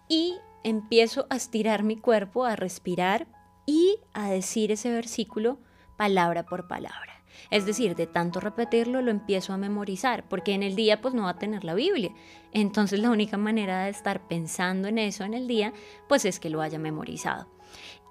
y 0.09 0.33
empiezo 0.63 1.27
a 1.29 1.35
estirar 1.35 1.83
mi 1.83 1.97
cuerpo, 1.97 2.45
a 2.45 2.55
respirar 2.55 3.27
y 3.67 3.99
a 4.13 4.29
decir 4.29 4.71
ese 4.71 4.91
versículo 4.91 5.59
palabra 5.97 6.47
por 6.47 6.67
palabra. 6.67 7.16
Es 7.51 7.65
decir, 7.65 7.95
de 7.95 8.07
tanto 8.07 8.39
repetirlo 8.39 9.01
lo 9.01 9.11
empiezo 9.11 9.53
a 9.53 9.57
memorizar, 9.57 10.27
porque 10.27 10.53
en 10.53 10.63
el 10.63 10.75
día 10.75 11.01
pues 11.01 11.13
no 11.13 11.23
va 11.23 11.31
a 11.31 11.39
tener 11.39 11.63
la 11.63 11.73
Biblia. 11.73 12.11
Entonces 12.51 12.99
la 12.99 13.11
única 13.11 13.37
manera 13.37 13.85
de 13.85 13.89
estar 13.89 14.27
pensando 14.27 14.87
en 14.87 14.97
eso 14.97 15.23
en 15.23 15.33
el 15.33 15.47
día 15.47 15.73
pues 16.07 16.25
es 16.25 16.39
que 16.39 16.49
lo 16.49 16.61
haya 16.61 16.79
memorizado. 16.79 17.47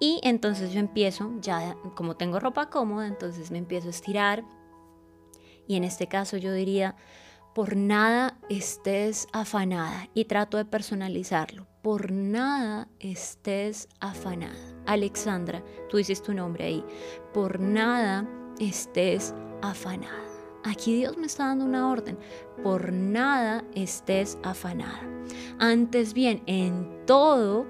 Y 0.01 0.21
entonces 0.23 0.73
yo 0.73 0.81
empiezo, 0.81 1.33
ya 1.41 1.77
como 1.95 2.17
tengo 2.17 2.39
ropa 2.39 2.69
cómoda, 2.69 3.07
entonces 3.07 3.51
me 3.51 3.59
empiezo 3.59 3.89
a 3.89 3.91
estirar. 3.91 4.45
Y 5.67 5.77
en 5.77 5.85
este 5.85 6.07
caso 6.07 6.37
yo 6.37 6.53
diría, 6.53 6.97
por 7.55 7.75
nada 7.75 8.37
estés 8.51 9.27
afanada. 9.33 10.09
Y 10.13 10.27
trato 10.27 10.59
de 10.59 10.67
personalizarlo. 10.67 11.67
Por 11.83 12.13
nada 12.13 12.89
estés 12.99 13.89
afanada. 13.99 14.55
Alexandra, 14.85 15.65
tú 15.89 15.97
dices 15.97 16.23
tu 16.23 16.35
nombre 16.35 16.67
ahí. 16.67 16.85
Por 17.33 17.59
nada 17.59 18.29
estés 18.61 19.35
afanada. 19.63 20.25
Aquí 20.65 20.97
Dios 20.97 21.17
me 21.17 21.27
está 21.27 21.47
dando 21.47 21.65
una 21.65 21.89
orden. 21.89 22.19
Por 22.63 22.93
nada 22.93 23.65
estés 23.75 24.39
afanada. 24.43 25.01
Antes 25.59 26.13
bien, 26.13 26.43
en 26.47 27.07
todo, 27.07 27.67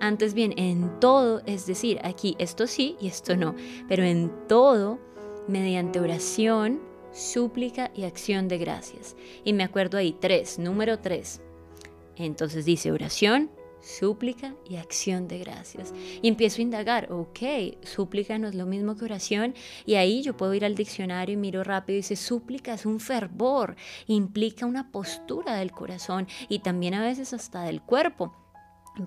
antes 0.00 0.34
bien, 0.34 0.52
en 0.56 0.98
todo, 0.98 1.40
es 1.46 1.66
decir, 1.66 2.00
aquí 2.02 2.34
esto 2.38 2.66
sí 2.66 2.96
y 3.00 3.06
esto 3.06 3.36
no, 3.36 3.54
pero 3.88 4.02
en 4.02 4.32
todo, 4.48 4.98
mediante 5.46 6.00
oración, 6.00 6.80
súplica 7.12 7.90
y 7.94 8.04
acción 8.04 8.48
de 8.48 8.58
gracias. 8.58 9.16
Y 9.44 9.52
me 9.52 9.62
acuerdo 9.62 9.98
ahí, 9.98 10.16
tres, 10.18 10.58
número 10.58 10.98
tres. 10.98 11.40
Entonces 12.16 12.64
dice 12.64 12.90
oración, 12.90 13.50
súplica 13.82 14.54
y 14.68 14.76
acción 14.76 15.28
de 15.28 15.38
gracias. 15.38 15.92
Y 16.22 16.28
empiezo 16.28 16.58
a 16.58 16.62
indagar, 16.62 17.12
ok, 17.12 17.38
súplica 17.82 18.38
no 18.38 18.48
es 18.48 18.54
lo 18.54 18.66
mismo 18.66 18.96
que 18.96 19.04
oración, 19.04 19.54
y 19.84 19.96
ahí 19.96 20.22
yo 20.22 20.36
puedo 20.36 20.54
ir 20.54 20.64
al 20.64 20.74
diccionario 20.74 21.34
y 21.34 21.36
miro 21.36 21.64
rápido 21.64 21.94
y 21.94 21.98
dice, 21.98 22.16
súplica 22.16 22.74
es 22.74 22.86
un 22.86 23.00
fervor, 23.00 23.76
implica 24.06 24.66
una 24.66 24.90
postura 24.90 25.56
del 25.56 25.72
corazón 25.72 26.28
y 26.48 26.60
también 26.60 26.94
a 26.94 27.02
veces 27.02 27.32
hasta 27.32 27.62
del 27.62 27.82
cuerpo 27.82 28.41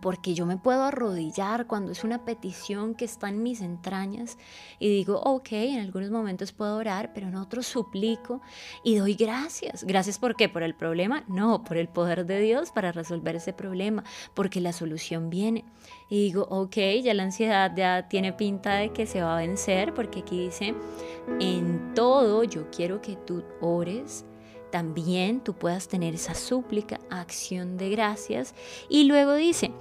porque 0.01 0.34
yo 0.34 0.46
me 0.46 0.58
puedo 0.58 0.84
arrodillar 0.84 1.68
cuando 1.68 1.92
es 1.92 2.04
una 2.04 2.25
petición 2.25 2.96
que 2.96 3.06
está 3.06 3.30
en 3.30 3.44
mis 3.44 3.62
entrañas 3.62 4.38
y 4.80 4.89
digo, 4.89 5.20
ok, 5.22 5.51
en 5.51 5.80
algunos 5.80 6.10
momentos 6.10 6.51
puedo 6.54 6.77
orar, 6.77 7.12
pero 7.13 7.27
en 7.27 7.36
otros 7.36 7.68
suplico 7.68 8.42
y 8.84 8.96
doy 8.96 9.13
gracias. 9.13 9.84
Gracias 9.84 10.18
por 10.18 10.36
qué? 10.36 10.50
¿Por 10.50 10.63
el 10.63 10.75
problema? 10.75 11.24
No, 11.27 11.63
por 11.63 11.77
el 11.77 11.88
poder 11.88 12.25
de 12.25 12.39
Dios 12.39 12.72
para 12.72 12.92
resolver 12.92 13.36
ese 13.36 13.54
problema, 13.54 14.04
porque 14.34 14.60
la 14.60 14.74
solución 14.74 15.30
viene. 15.30 15.65
Y 16.10 16.24
digo, 16.24 16.48
ok, 16.50 16.77
ya 17.04 17.13
la 17.13 17.24
ansiedad 17.24 17.72
ya 17.75 18.08
tiene 18.08 18.34
pinta 18.34 18.75
de 18.75 18.89
que 18.89 19.06
se 19.06 19.22
va 19.22 19.36
a 19.36 19.39
vencer, 19.39 19.94
porque 19.94 20.22
aquí 20.22 20.46
dice, 20.46 20.74
en 21.39 21.94
todo 21.94 22.44
yo 22.44 22.70
quiero 22.72 23.01
que 23.01 23.15
tú 23.15 23.44
ores 23.62 24.25
también 24.75 25.39
tú 25.39 25.53
puedas 25.53 25.88
tener 25.88 26.15
esa 26.15 26.36
súplica, 26.36 27.00
acción 27.10 27.77
de 27.77 27.89
gracias. 27.91 28.53
Y 28.89 29.05
luego 29.05 29.34
dice, 29.34 29.72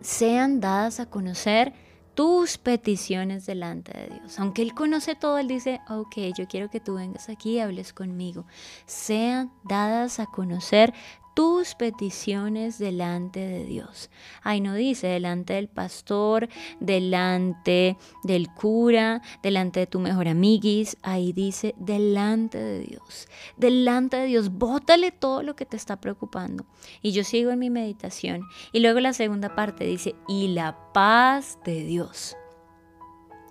sean 0.00 0.58
dadas 0.58 0.98
a 0.98 1.06
conocer 1.06 1.72
tus 2.14 2.58
peticiones 2.58 3.46
delante 3.46 3.96
de 3.96 4.08
Dios. 4.08 4.40
Aunque 4.40 4.62
Él 4.62 4.74
conoce 4.74 5.14
todo, 5.14 5.38
Él 5.38 5.46
dice, 5.46 5.80
ok, 5.88 6.16
yo 6.36 6.48
quiero 6.48 6.68
que 6.68 6.80
tú 6.80 6.94
vengas 6.94 7.28
aquí 7.28 7.52
y 7.52 7.58
hables 7.60 7.92
conmigo. 7.92 8.44
Sean 8.86 9.52
dadas 9.62 10.18
a 10.18 10.26
conocer 10.26 10.92
tus 11.34 11.74
peticiones 11.74 12.78
delante 12.78 13.40
de 13.40 13.64
Dios. 13.64 14.10
Ahí 14.42 14.60
no 14.60 14.74
dice 14.74 15.06
delante 15.06 15.54
del 15.54 15.68
pastor, 15.68 16.48
delante 16.80 17.96
del 18.22 18.48
cura, 18.52 19.22
delante 19.42 19.80
de 19.80 19.86
tu 19.86 20.00
mejor 20.00 20.28
amiguis. 20.28 20.96
Ahí 21.02 21.32
dice 21.32 21.74
delante 21.78 22.58
de 22.58 22.80
Dios. 22.80 23.28
Delante 23.56 24.18
de 24.18 24.26
Dios, 24.26 24.50
bótale 24.50 25.12
todo 25.12 25.42
lo 25.42 25.56
que 25.56 25.66
te 25.66 25.76
está 25.76 26.00
preocupando. 26.00 26.66
Y 27.00 27.12
yo 27.12 27.24
sigo 27.24 27.50
en 27.50 27.58
mi 27.58 27.70
meditación. 27.70 28.42
Y 28.72 28.80
luego 28.80 29.00
la 29.00 29.12
segunda 29.12 29.54
parte 29.54 29.84
dice, 29.84 30.14
y 30.28 30.48
la 30.48 30.92
paz 30.92 31.58
de 31.64 31.84
Dios. 31.84 32.36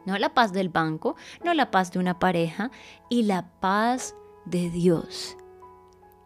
No 0.05 0.17
la 0.17 0.33
paz 0.33 0.51
del 0.51 0.69
banco, 0.69 1.15
no 1.43 1.53
la 1.53 1.69
paz 1.69 1.91
de 1.91 1.99
una 1.99 2.17
pareja, 2.17 2.71
y 3.09 3.23
la 3.23 3.51
paz 3.59 4.15
de 4.45 4.71
Dios 4.71 5.37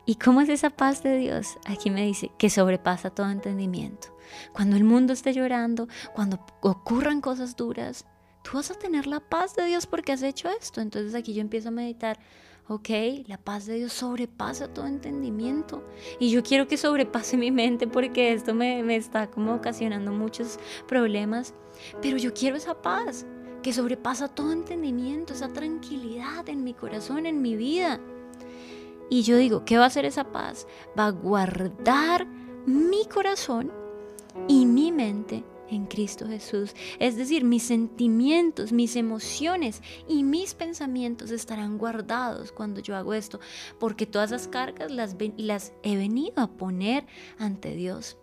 ¿Y 0.05 0.15
cómo 0.15 0.41
es 0.41 0.50
esa 0.50 0.69
paz 0.69 1.01
de 1.01 1.17
Dios? 1.17 1.57
Aquí 1.65 1.89
me 1.89 2.05
dice 2.05 2.29
que 2.38 2.51
sobrepasa 2.51 3.09
todo 3.09 3.29
entendimiento. 3.31 4.15
Cuando 4.53 4.75
el 4.75 4.83
mundo 4.83 5.13
esté 5.13 5.33
llorando, 5.33 5.88
cuando 6.13 6.45
ocurran 6.62 7.21
cosas 7.21 7.55
duras, 7.55 8.05
tú 8.43 8.51
vas 8.57 8.69
a 8.69 8.75
tener 8.75 9.07
la 9.07 9.19
paz 9.19 9.55
de 9.55 9.65
Dios 9.65 9.88
porque 9.88 10.12
has 10.12 10.21
hecho 10.21 10.47
esto. 10.50 10.81
Entonces 10.81 11.15
aquí 11.15 11.33
yo 11.33 11.41
empiezo 11.41 11.69
a 11.69 11.71
meditar, 11.71 12.19
¿ok? 12.67 12.89
La 13.25 13.38
paz 13.38 13.65
de 13.65 13.75
Dios 13.75 13.93
sobrepasa 13.93 14.67
todo 14.67 14.85
entendimiento. 14.85 15.83
Y 16.19 16.29
yo 16.29 16.43
quiero 16.43 16.67
que 16.67 16.77
sobrepase 16.77 17.35
mi 17.35 17.50
mente 17.50 17.88
porque 17.88 18.31
esto 18.31 18.53
me, 18.53 18.83
me, 18.83 18.97
está 18.97 19.31
como 19.31 19.55
ocasionando 19.55 20.12
muchos 20.12 20.59
problemas. 20.88 21.55
Pero 22.01 22.17
yo 22.17 22.31
quiero 22.31 22.57
esa 22.57 22.79
paz 22.79 23.25
que 23.63 23.74
sobrepasa 23.74 24.27
todo 24.27 24.51
entendimiento, 24.51 25.33
esa 25.33 25.51
tranquilidad 25.51 26.47
en 26.47 26.63
mi 26.63 26.75
corazón, 26.75 27.25
en 27.25 27.41
mi 27.41 27.55
vida. 27.55 28.00
Y 29.09 29.24
yo 29.24 29.38
digo, 29.38 29.65
¿qué 29.65 29.77
va 29.77 29.83
a 29.83 29.88
hacer 29.88 30.05
esa 30.05 30.31
paz? 30.31 30.67
Va 30.97 31.07
a 31.07 31.12
guardar 31.12 32.27
mi 32.65 33.05
corazón 33.05 33.71
y 34.47 34.65
mi 34.65 34.91
mente 34.91 35.43
en 35.69 35.85
Cristo 35.85 36.27
Jesús. 36.27 36.74
Es 37.00 37.15
decir, 37.15 37.43
mis 37.43 37.63
sentimientos, 37.63 38.71
mis 38.71 38.95
emociones 38.95 39.81
y 40.07 40.24
mis 40.24 40.53
pensamientos 40.53 41.31
estarán 41.31 41.77
guardados 41.77 42.51
cuando 42.51 42.81
yo 42.81 42.95
hago 42.95 43.13
esto, 43.13 43.39
porque 43.79 44.05
todas 44.05 44.31
esas 44.31 44.47
cargas 44.47 44.91
las, 44.91 45.15
las 45.38 45.74
he 45.83 45.95
venido 45.97 46.41
a 46.41 46.47
poner 46.47 47.05
ante 47.38 47.75
Dios. 47.75 48.17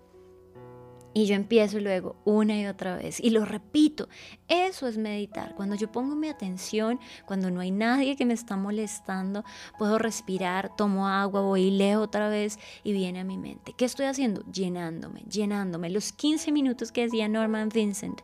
Y 1.15 1.27
yo 1.27 1.35
empiezo 1.35 1.79
luego 1.79 2.17
una 2.25 2.59
y 2.59 2.67
otra 2.67 2.97
vez 2.97 3.21
y 3.21 3.31
lo 3.31 3.45
repito. 3.45 4.09
Eso 4.53 4.87
es 4.87 4.99
meditar. 4.99 5.55
Cuando 5.55 5.77
yo 5.77 5.91
pongo 5.91 6.15
mi 6.15 6.29
atención, 6.29 7.01
cuando 7.25 7.51
no 7.51 7.63
hay 7.63 7.71
nadie 7.71 8.17
que 8.17 8.27
me 8.27 8.35
está 8.35 8.55
molestando, 8.55 9.47
puedo 9.79 9.97
respirar, 9.97 10.77
tomo 10.77 11.09
agua, 11.09 11.41
voy 11.41 11.69
y 11.69 11.95
otra 11.95 12.29
vez 12.29 12.59
y 12.85 12.93
viene 12.93 13.21
a 13.21 13.25
mi 13.25 13.39
mente. 13.39 13.73
¿Qué 13.73 13.87
estoy 13.87 14.05
haciendo? 14.05 14.43
Llenándome, 14.53 15.23
llenándome. 15.23 15.89
Los 15.89 16.13
15 16.13 16.53
minutos 16.53 16.93
que 16.93 17.05
decía 17.05 17.29
Norman 17.29 17.71
Vincent. 17.71 18.21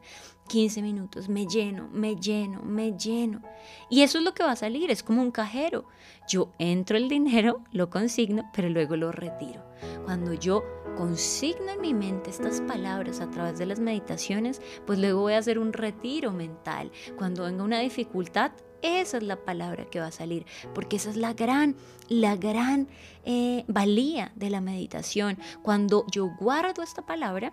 15 0.49 0.83
minutos, 0.83 1.31
me 1.31 1.47
lleno, 1.47 1.89
me 1.93 2.17
lleno, 2.17 2.63
me 2.63 2.93
lleno. 2.93 3.43
Y 3.89 4.03
eso 4.03 4.19
es 4.19 4.25
lo 4.25 4.35
que 4.35 4.43
va 4.43 4.53
a 4.53 4.57
salir, 4.57 4.91
es 4.91 5.03
como 5.03 5.23
un 5.23 5.31
cajero. 5.31 5.87
Yo 6.29 6.53
entro 6.59 6.99
el 6.99 7.09
dinero, 7.09 7.63
lo 7.73 7.89
consigno, 7.89 8.51
pero 8.53 8.69
luego 8.69 8.97
lo 8.97 9.13
retiro. 9.13 9.63
Cuando 10.05 10.33
yo 10.33 10.63
consigno 10.97 11.71
en 11.71 11.81
mi 11.81 11.95
mente 11.95 12.31
estas 12.31 12.61
palabras 12.63 13.21
a 13.21 13.31
través 13.31 13.57
de 13.59 13.67
las 13.67 13.79
meditaciones, 13.79 14.61
pues 14.85 14.99
luego 14.99 15.21
voy 15.21 15.35
a 15.35 15.39
hacer 15.39 15.61
un 15.61 15.73
retiro 15.73 16.18
mental. 16.27 16.91
Cuando 17.17 17.45
venga 17.45 17.65
una 17.65 17.81
dificultad, 17.81 18.53
esa 18.83 19.17
es 19.17 19.23
la 19.23 19.37
palabra 19.37 19.87
que 19.87 20.01
va 20.01 20.07
a 20.07 20.13
salir, 20.13 20.47
porque 20.75 20.97
esa 20.97 21.11
es 21.11 21.17
la 21.17 21.33
gran, 21.33 21.77
la 22.09 22.37
gran 22.37 22.89
eh, 23.25 23.65
valía 23.67 24.33
de 24.37 24.51
la 24.51 24.61
meditación. 24.61 25.39
Cuando 25.63 26.07
yo 26.11 26.31
guardo 26.39 26.83
esta 26.83 27.05
palabra, 27.05 27.53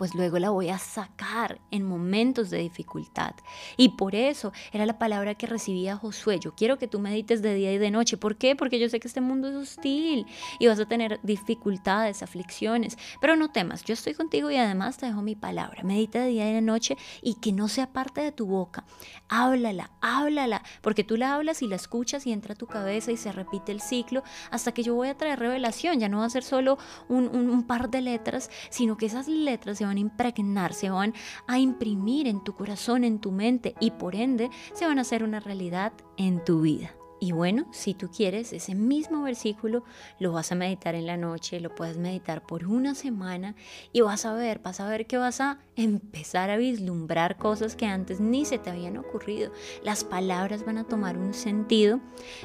pues 0.00 0.14
luego 0.14 0.38
la 0.38 0.48
voy 0.48 0.70
a 0.70 0.78
sacar 0.78 1.60
en 1.70 1.82
momentos 1.82 2.48
de 2.48 2.56
dificultad. 2.56 3.34
Y 3.76 3.90
por 3.90 4.14
eso 4.14 4.50
era 4.72 4.86
la 4.86 4.98
palabra 4.98 5.34
que 5.34 5.46
recibía 5.46 5.94
Josué. 5.94 6.38
Yo 6.40 6.54
quiero 6.54 6.78
que 6.78 6.88
tú 6.88 7.00
medites 7.00 7.42
de 7.42 7.54
día 7.54 7.70
y 7.70 7.76
de 7.76 7.90
noche. 7.90 8.16
¿Por 8.16 8.36
qué? 8.36 8.56
Porque 8.56 8.78
yo 8.78 8.88
sé 8.88 8.98
que 8.98 9.08
este 9.08 9.20
mundo 9.20 9.48
es 9.48 9.56
hostil 9.56 10.24
y 10.58 10.68
vas 10.68 10.80
a 10.80 10.86
tener 10.86 11.20
dificultades, 11.22 12.22
aflicciones. 12.22 12.96
Pero 13.20 13.36
no 13.36 13.50
temas, 13.50 13.84
yo 13.84 13.92
estoy 13.92 14.14
contigo 14.14 14.50
y 14.50 14.56
además 14.56 14.96
te 14.96 15.04
dejo 15.04 15.20
mi 15.20 15.34
palabra. 15.34 15.82
Medita 15.82 16.20
de 16.20 16.28
día 16.28 16.50
y 16.50 16.54
de 16.54 16.62
noche 16.62 16.96
y 17.20 17.34
que 17.34 17.52
no 17.52 17.68
sea 17.68 17.92
parte 17.92 18.22
de 18.22 18.32
tu 18.32 18.46
boca. 18.46 18.84
Háblala, 19.28 19.90
háblala, 20.00 20.62
porque 20.80 21.04
tú 21.04 21.18
la 21.18 21.34
hablas 21.34 21.60
y 21.60 21.66
la 21.66 21.76
escuchas 21.76 22.26
y 22.26 22.32
entra 22.32 22.54
a 22.54 22.56
tu 22.56 22.66
cabeza 22.66 23.12
y 23.12 23.18
se 23.18 23.32
repite 23.32 23.70
el 23.70 23.82
ciclo 23.82 24.22
hasta 24.50 24.72
que 24.72 24.82
yo 24.82 24.94
voy 24.94 25.08
a 25.08 25.18
traer 25.18 25.40
revelación. 25.40 26.00
Ya 26.00 26.08
no 26.08 26.20
va 26.20 26.24
a 26.24 26.30
ser 26.30 26.42
solo 26.42 26.78
un, 27.10 27.28
un 27.28 27.66
par 27.66 27.90
de 27.90 28.00
letras, 28.00 28.48
sino 28.70 28.96
que 28.96 29.04
esas 29.04 29.28
letras 29.28 29.76
se 29.76 29.84
van 29.84 29.89
a 29.96 30.00
impregnar, 30.00 30.74
se 30.74 30.90
van 30.90 31.14
a 31.46 31.58
imprimir 31.58 32.26
en 32.26 32.42
tu 32.42 32.54
corazón, 32.54 33.04
en 33.04 33.18
tu 33.18 33.32
mente 33.32 33.74
y 33.80 33.90
por 33.92 34.14
ende 34.14 34.50
se 34.74 34.86
van 34.86 34.98
a 34.98 35.02
hacer 35.02 35.24
una 35.24 35.40
realidad 35.40 35.92
en 36.16 36.44
tu 36.44 36.62
vida. 36.62 36.94
Y 37.22 37.32
bueno, 37.32 37.66
si 37.70 37.92
tú 37.92 38.08
quieres, 38.10 38.54
ese 38.54 38.74
mismo 38.74 39.22
versículo 39.22 39.84
lo 40.18 40.32
vas 40.32 40.52
a 40.52 40.54
meditar 40.54 40.94
en 40.94 41.06
la 41.06 41.18
noche, 41.18 41.60
lo 41.60 41.74
puedes 41.74 41.98
meditar 41.98 42.46
por 42.46 42.66
una 42.66 42.94
semana 42.94 43.54
y 43.92 44.00
vas 44.00 44.24
a 44.24 44.32
ver, 44.32 44.60
vas 44.60 44.80
a 44.80 44.88
ver 44.88 45.06
que 45.06 45.18
vas 45.18 45.42
a 45.42 45.58
empezar 45.76 46.48
a 46.48 46.56
vislumbrar 46.56 47.36
cosas 47.36 47.76
que 47.76 47.84
antes 47.84 48.20
ni 48.20 48.46
se 48.46 48.58
te 48.58 48.70
habían 48.70 48.96
ocurrido. 48.96 49.52
Las 49.84 50.02
palabras 50.02 50.64
van 50.64 50.78
a 50.78 50.84
tomar 50.84 51.18
un 51.18 51.34
sentido 51.34 52.00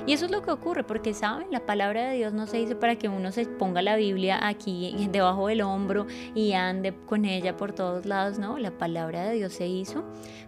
y 0.05 0.11
eso 0.11 0.25
es 0.25 0.31
lo 0.31 0.41
que 0.41 0.51
ocurre, 0.51 0.83
porque 0.83 1.13
saben, 1.13 1.47
la 1.51 1.65
palabra 1.65 2.09
de 2.09 2.17
Dios 2.17 2.33
no 2.33 2.45
se 2.45 2.59
hizo 2.59 2.77
para 2.77 2.97
que 2.97 3.07
uno 3.07 3.31
se 3.31 3.45
ponga 3.45 3.81
la 3.81 3.95
Biblia 3.95 4.45
aquí 4.45 5.07
debajo 5.09 5.47
del 5.47 5.61
hombro 5.61 6.05
y 6.33 6.51
ande 6.51 6.93
con 7.05 7.23
ella 7.23 7.55
por 7.55 7.71
todos 7.71 8.05
lados, 8.05 8.39
no, 8.39 8.57
la 8.57 8.77
palabra 8.77 9.23
de 9.23 9.35
Dios 9.35 9.53
se 9.53 9.67
hizo 9.67 10.03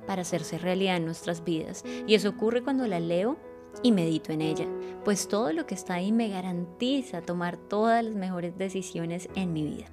para 0.06 0.24
hacerse 0.24 0.58
realidad 0.58 0.98
en 0.98 1.06
nuestras 1.06 1.46
vidas. 1.46 1.86
Y 2.06 2.16
eso 2.16 2.28
ocurre 2.30 2.62
cuando 2.62 2.86
la 2.88 3.00
leo 3.00 3.38
y 3.84 3.92
medito 3.92 4.32
en 4.32 4.42
ella, 4.42 4.68
pues 5.04 5.28
todo 5.28 5.54
lo 5.54 5.66
que 5.66 5.76
está 5.76 5.96
ahí 5.96 6.12
me 6.12 6.30
garantiza 6.30 7.22
tomar 7.22 7.58
todas 7.58 8.04
las 8.04 8.16
mejores 8.16 8.58
decisiones 8.58 9.30
en 9.36 9.54
mi 9.54 9.64
vida. 9.64 9.86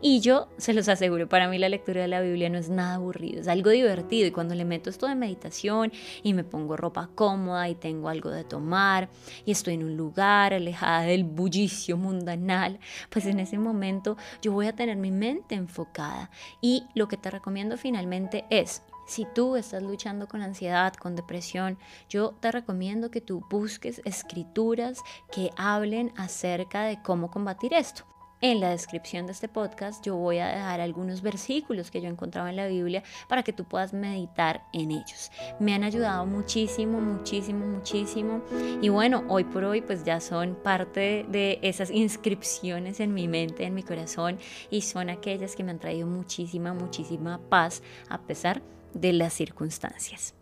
Y 0.00 0.20
yo 0.20 0.48
se 0.58 0.72
los 0.74 0.88
aseguro, 0.88 1.28
para 1.28 1.48
mí 1.48 1.58
la 1.58 1.68
lectura 1.68 2.02
de 2.02 2.08
la 2.08 2.20
Biblia 2.20 2.48
no 2.48 2.58
es 2.58 2.68
nada 2.68 2.94
aburrido, 2.94 3.40
es 3.40 3.48
algo 3.48 3.70
divertido 3.70 4.26
y 4.26 4.30
cuando 4.30 4.54
le 4.54 4.64
meto 4.64 4.90
esto 4.90 5.06
de 5.06 5.14
meditación 5.14 5.92
y 6.22 6.34
me 6.34 6.44
pongo 6.44 6.76
ropa 6.76 7.10
cómoda 7.14 7.68
y 7.68 7.74
tengo 7.74 8.08
algo 8.08 8.30
de 8.30 8.44
tomar 8.44 9.08
y 9.44 9.52
estoy 9.52 9.74
en 9.74 9.84
un 9.84 9.96
lugar 9.96 10.54
alejada 10.54 11.02
del 11.02 11.24
bullicio 11.24 11.96
mundanal, 11.96 12.78
pues 13.10 13.26
en 13.26 13.40
ese 13.40 13.58
momento 13.58 14.16
yo 14.42 14.52
voy 14.52 14.66
a 14.66 14.74
tener 14.74 14.96
mi 14.96 15.10
mente 15.10 15.54
enfocada 15.54 16.30
y 16.60 16.84
lo 16.94 17.08
que 17.08 17.16
te 17.16 17.30
recomiendo 17.30 17.76
finalmente 17.76 18.44
es 18.50 18.82
si 19.06 19.26
tú 19.34 19.56
estás 19.56 19.82
luchando 19.82 20.28
con 20.28 20.42
ansiedad, 20.42 20.94
con 20.94 21.16
depresión, 21.16 21.78
yo 22.08 22.32
te 22.40 22.52
recomiendo 22.52 23.10
que 23.10 23.20
tú 23.20 23.44
busques 23.48 24.02
escrituras 24.04 25.00
que 25.30 25.50
hablen 25.56 26.12
acerca 26.16 26.82
de 26.82 27.00
cómo 27.02 27.30
combatir 27.30 27.72
esto. 27.72 28.04
En 28.42 28.60
la 28.60 28.68
descripción 28.68 29.24
de 29.24 29.32
este 29.32 29.48
podcast 29.48 30.04
yo 30.04 30.14
voy 30.14 30.38
a 30.38 30.48
dejar 30.48 30.82
algunos 30.82 31.22
versículos 31.22 31.90
que 31.90 32.02
yo 32.02 32.08
encontraba 32.10 32.50
en 32.50 32.56
la 32.56 32.66
Biblia 32.66 33.02
para 33.30 33.42
que 33.42 33.54
tú 33.54 33.64
puedas 33.64 33.94
meditar 33.94 34.62
en 34.74 34.90
ellos. 34.90 35.30
Me 35.58 35.72
han 35.72 35.84
ayudado 35.84 36.26
muchísimo, 36.26 37.00
muchísimo, 37.00 37.64
muchísimo. 37.64 38.42
Y 38.82 38.90
bueno, 38.90 39.24
hoy 39.28 39.44
por 39.44 39.64
hoy 39.64 39.80
pues 39.80 40.04
ya 40.04 40.20
son 40.20 40.54
parte 40.54 41.24
de 41.30 41.58
esas 41.62 41.90
inscripciones 41.90 43.00
en 43.00 43.14
mi 43.14 43.26
mente, 43.26 43.64
en 43.64 43.74
mi 43.74 43.82
corazón 43.82 44.38
y 44.70 44.82
son 44.82 45.08
aquellas 45.08 45.56
que 45.56 45.64
me 45.64 45.70
han 45.70 45.78
traído 45.78 46.06
muchísima, 46.06 46.74
muchísima 46.74 47.40
paz 47.48 47.82
a 48.10 48.20
pesar 48.20 48.60
de 48.60 48.75
de 49.00 49.12
las 49.12 49.32
circunstancias. 49.32 50.34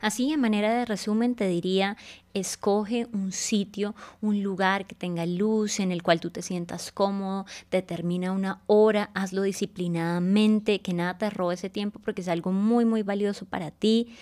Así, 0.00 0.32
en 0.32 0.40
manera 0.40 0.72
de 0.72 0.86
resumen, 0.86 1.34
te 1.34 1.46
diría, 1.46 1.98
escoge 2.32 3.06
un 3.12 3.32
sitio, 3.32 3.94
un 4.22 4.42
lugar 4.42 4.86
que 4.86 4.94
tenga 4.94 5.26
luz, 5.26 5.78
en 5.78 5.92
el 5.92 6.02
cual 6.02 6.20
tú 6.20 6.30
te 6.30 6.40
sientas 6.40 6.90
cómodo, 6.90 7.44
determina 7.70 8.32
una 8.32 8.62
hora, 8.66 9.10
hazlo 9.12 9.42
disciplinadamente, 9.42 10.80
que 10.80 10.94
nada 10.94 11.18
te 11.18 11.28
robe 11.28 11.54
ese 11.54 11.68
tiempo 11.68 12.00
porque 12.02 12.22
es 12.22 12.28
algo 12.28 12.50
muy, 12.50 12.86
muy 12.86 13.02
valioso 13.02 13.44
para 13.44 13.70
ti. 13.70 14.14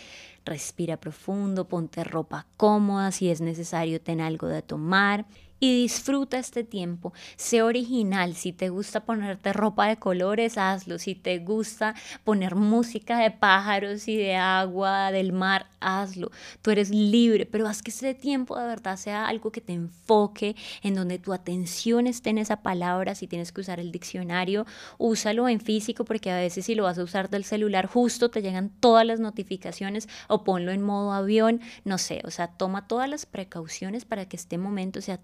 Respira 0.45 0.97
profundo, 0.97 1.69
ponte 1.69 2.03
ropa 2.03 2.47
cómoda, 2.57 3.13
si 3.13 3.29
es 3.29 3.41
necesario, 3.41 4.01
ten 4.01 4.21
algo 4.21 4.49
de 4.49 4.63
tomar 4.63 5.27
y 5.61 5.83
disfruta 5.83 6.39
este 6.39 6.65
tiempo. 6.65 7.13
Sé 7.37 7.63
original. 7.63 8.35
Si 8.35 8.53
te 8.53 8.69
gusta 8.69 9.05
ponerte 9.05 9.53
ropa 9.53 9.89
de 9.89 9.97
colores, 9.97 10.59
hazlo. 10.59 10.99
Si 10.99 11.15
te 11.15 11.39
gusta 11.39 11.95
poner 12.25 12.55
música 12.55 13.19
de 13.19 13.31
pájaros 13.31 14.09
y 14.09 14.17
de 14.17 14.37
agua, 14.37 15.11
del 15.13 15.33
mar, 15.33 15.67
hazlo. 15.81 16.31
Tú 16.63 16.71
eres 16.71 16.91
libre, 16.91 17.47
pero 17.47 17.67
haz 17.67 17.83
que 17.83 17.91
ese 17.91 18.15
tiempo 18.15 18.59
de 18.59 18.67
verdad 18.67 18.97
sea 18.97 19.27
algo 19.27 19.51
que 19.51 19.61
te 19.61 19.73
enfoque, 19.73 20.57
en 20.83 20.95
donde 20.95 21.19
tu 21.19 21.33
atención 21.33 22.07
esté 22.07 22.31
en 22.31 22.39
esa 22.39 22.63
palabra. 22.63 23.15
Si 23.15 23.27
tienes 23.27 23.53
que 23.53 23.61
usar 23.61 23.81
el 23.81 23.93
diccionario, 23.93 24.67
úsalo 24.99 25.49
en 25.49 25.61
físico, 25.61 26.05
porque 26.05 26.31
a 26.31 26.37
veces 26.37 26.67
si 26.67 26.75
lo 26.75 26.85
vas 26.85 26.99
a 26.99 27.03
usar 27.03 27.31
del 27.31 27.45
celular, 27.45 27.87
justo 27.87 28.31
te 28.31 28.43
llegan 28.43 28.71
todas 28.81 29.07
las 29.07 29.21
notificaciones 29.21 30.09
o 30.29 30.45
ponlo 30.45 30.73
en 30.73 30.83
modo 30.83 31.13
avión. 31.13 31.61
No 31.85 31.99
sé, 31.99 32.23
o 32.25 32.31
sea, 32.31 32.49
toma 32.49 32.87
todas 32.87 33.09
las 33.09 33.27
precauciones 33.27 34.05
para 34.05 34.27
que 34.29 34.37
este 34.37 34.59
momento 34.59 35.01
sea 35.01 35.19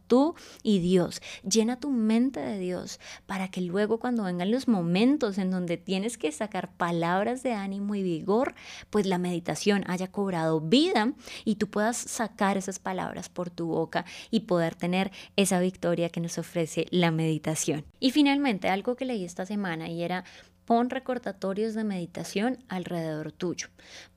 y 0.62 0.78
Dios. 0.78 1.20
Llena 1.42 1.78
tu 1.78 1.90
mente 1.90 2.40
de 2.40 2.58
Dios 2.58 3.00
para 3.26 3.48
que 3.48 3.60
luego 3.60 3.98
cuando 3.98 4.24
vengan 4.24 4.50
los 4.50 4.68
momentos 4.68 5.38
en 5.38 5.50
donde 5.50 5.76
tienes 5.76 6.16
que 6.16 6.32
sacar 6.32 6.72
palabras 6.76 7.42
de 7.42 7.52
ánimo 7.52 7.94
y 7.94 8.02
vigor, 8.02 8.54
pues 8.90 9.06
la 9.06 9.18
meditación 9.18 9.84
haya 9.86 10.10
cobrado 10.10 10.60
vida 10.60 11.12
y 11.44 11.56
tú 11.56 11.68
puedas 11.68 11.96
sacar 11.96 12.56
esas 12.56 12.78
palabras 12.78 13.28
por 13.28 13.50
tu 13.50 13.66
boca 13.66 14.04
y 14.30 14.40
poder 14.40 14.74
tener 14.74 15.10
esa 15.36 15.60
victoria 15.60 16.08
que 16.08 16.20
nos 16.20 16.38
ofrece 16.38 16.86
la 16.90 17.10
meditación. 17.10 17.84
Y 18.00 18.10
finalmente, 18.10 18.68
algo 18.68 18.96
que 18.96 19.04
leí 19.04 19.24
esta 19.24 19.46
semana 19.46 19.88
y 19.88 20.02
era 20.02 20.24
pon 20.64 20.90
recordatorios 20.90 21.74
de 21.74 21.84
meditación 21.84 22.58
alrededor 22.68 23.32
tuyo. 23.32 23.68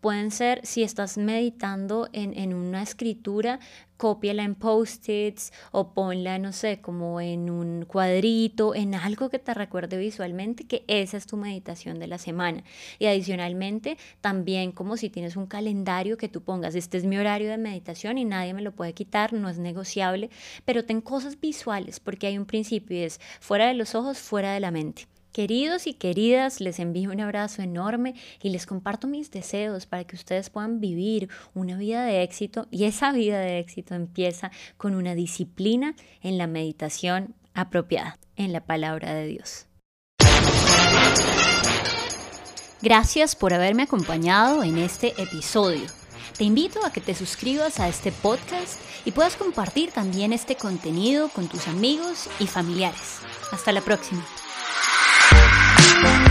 Pueden 0.01 0.31
ser, 0.31 0.65
si 0.65 0.83
estás 0.83 1.17
meditando 1.17 2.09
en, 2.13 2.37
en 2.37 2.53
una 2.53 2.81
escritura, 2.81 3.59
cópiala 3.97 4.43
en 4.43 4.55
post-its 4.55 5.51
o 5.71 5.93
ponla, 5.93 6.37
no 6.39 6.53
sé, 6.53 6.79
como 6.79 7.19
en 7.19 7.49
un 7.49 7.85
cuadrito, 7.85 8.75
en 8.75 8.95
algo 8.95 9.29
que 9.29 9.39
te 9.39 9.53
recuerde 9.53 9.97
visualmente 9.97 10.65
que 10.65 10.85
esa 10.87 11.17
es 11.17 11.25
tu 11.25 11.35
meditación 11.35 11.99
de 11.99 12.07
la 12.07 12.17
semana. 12.17 12.63
Y 12.99 13.07
adicionalmente, 13.07 13.97
también 14.21 14.71
como 14.71 14.97
si 14.97 15.09
tienes 15.09 15.35
un 15.35 15.47
calendario 15.47 16.17
que 16.17 16.29
tú 16.29 16.41
pongas, 16.41 16.75
este 16.75 16.97
es 16.97 17.05
mi 17.05 17.17
horario 17.17 17.49
de 17.49 17.57
meditación 17.57 18.17
y 18.17 18.25
nadie 18.25 18.53
me 18.53 18.61
lo 18.61 18.71
puede 18.71 18.93
quitar, 18.93 19.33
no 19.33 19.49
es 19.49 19.57
negociable, 19.57 20.29
pero 20.63 20.85
ten 20.85 21.01
cosas 21.01 21.39
visuales 21.39 21.99
porque 21.99 22.27
hay 22.27 22.37
un 22.37 22.45
principio 22.45 22.97
y 22.97 23.01
es 23.01 23.19
fuera 23.39 23.67
de 23.67 23.73
los 23.73 23.95
ojos, 23.95 24.19
fuera 24.19 24.53
de 24.53 24.59
la 24.59 24.71
mente. 24.71 25.07
Queridos 25.37 25.85
y 25.85 25.93
queridas, 25.93 26.61
les 26.61 26.79
envío 26.79 27.11
un 27.11 27.21
abrazo 27.21 27.61
enorme 27.61 28.15
y 28.41 28.49
les 28.49 28.65
comparto 28.65 29.05
mis 29.05 29.29
deseos 29.29 29.85
para 29.85 30.03
que 30.03 30.15
ustedes 30.15 30.49
puedan 30.49 30.79
vivir 30.79 31.29
una 31.53 31.77
vida 31.77 32.03
de 32.05 32.23
éxito 32.23 32.67
y 32.71 32.85
esa 32.85 33.11
vida 33.11 33.37
de 33.37 33.59
éxito 33.59 33.93
empieza 33.93 34.49
con 34.77 34.95
una 34.95 35.13
disciplina 35.13 35.93
en 36.23 36.39
la 36.39 36.47
meditación 36.47 37.35
apropiada, 37.53 38.17
en 38.35 38.51
la 38.51 38.65
palabra 38.65 39.13
de 39.13 39.27
Dios. 39.27 39.67
Gracias 42.81 43.35
por 43.35 43.53
haberme 43.53 43.83
acompañado 43.83 44.63
en 44.63 44.79
este 44.79 45.09
episodio. 45.21 45.85
Te 46.35 46.45
invito 46.45 46.83
a 46.83 46.91
que 46.91 46.99
te 46.99 47.13
suscribas 47.13 47.79
a 47.79 47.87
este 47.87 48.11
podcast 48.11 48.81
y 49.05 49.11
puedas 49.11 49.35
compartir 49.35 49.91
también 49.91 50.33
este 50.33 50.55
contenido 50.55 51.29
con 51.29 51.47
tus 51.47 51.67
amigos 51.67 52.27
y 52.39 52.47
familiares. 52.47 53.19
Hasta 53.51 53.71
la 53.71 53.81
próxima. 53.81 54.25
Thank 55.29 56.21
you. 56.21 56.26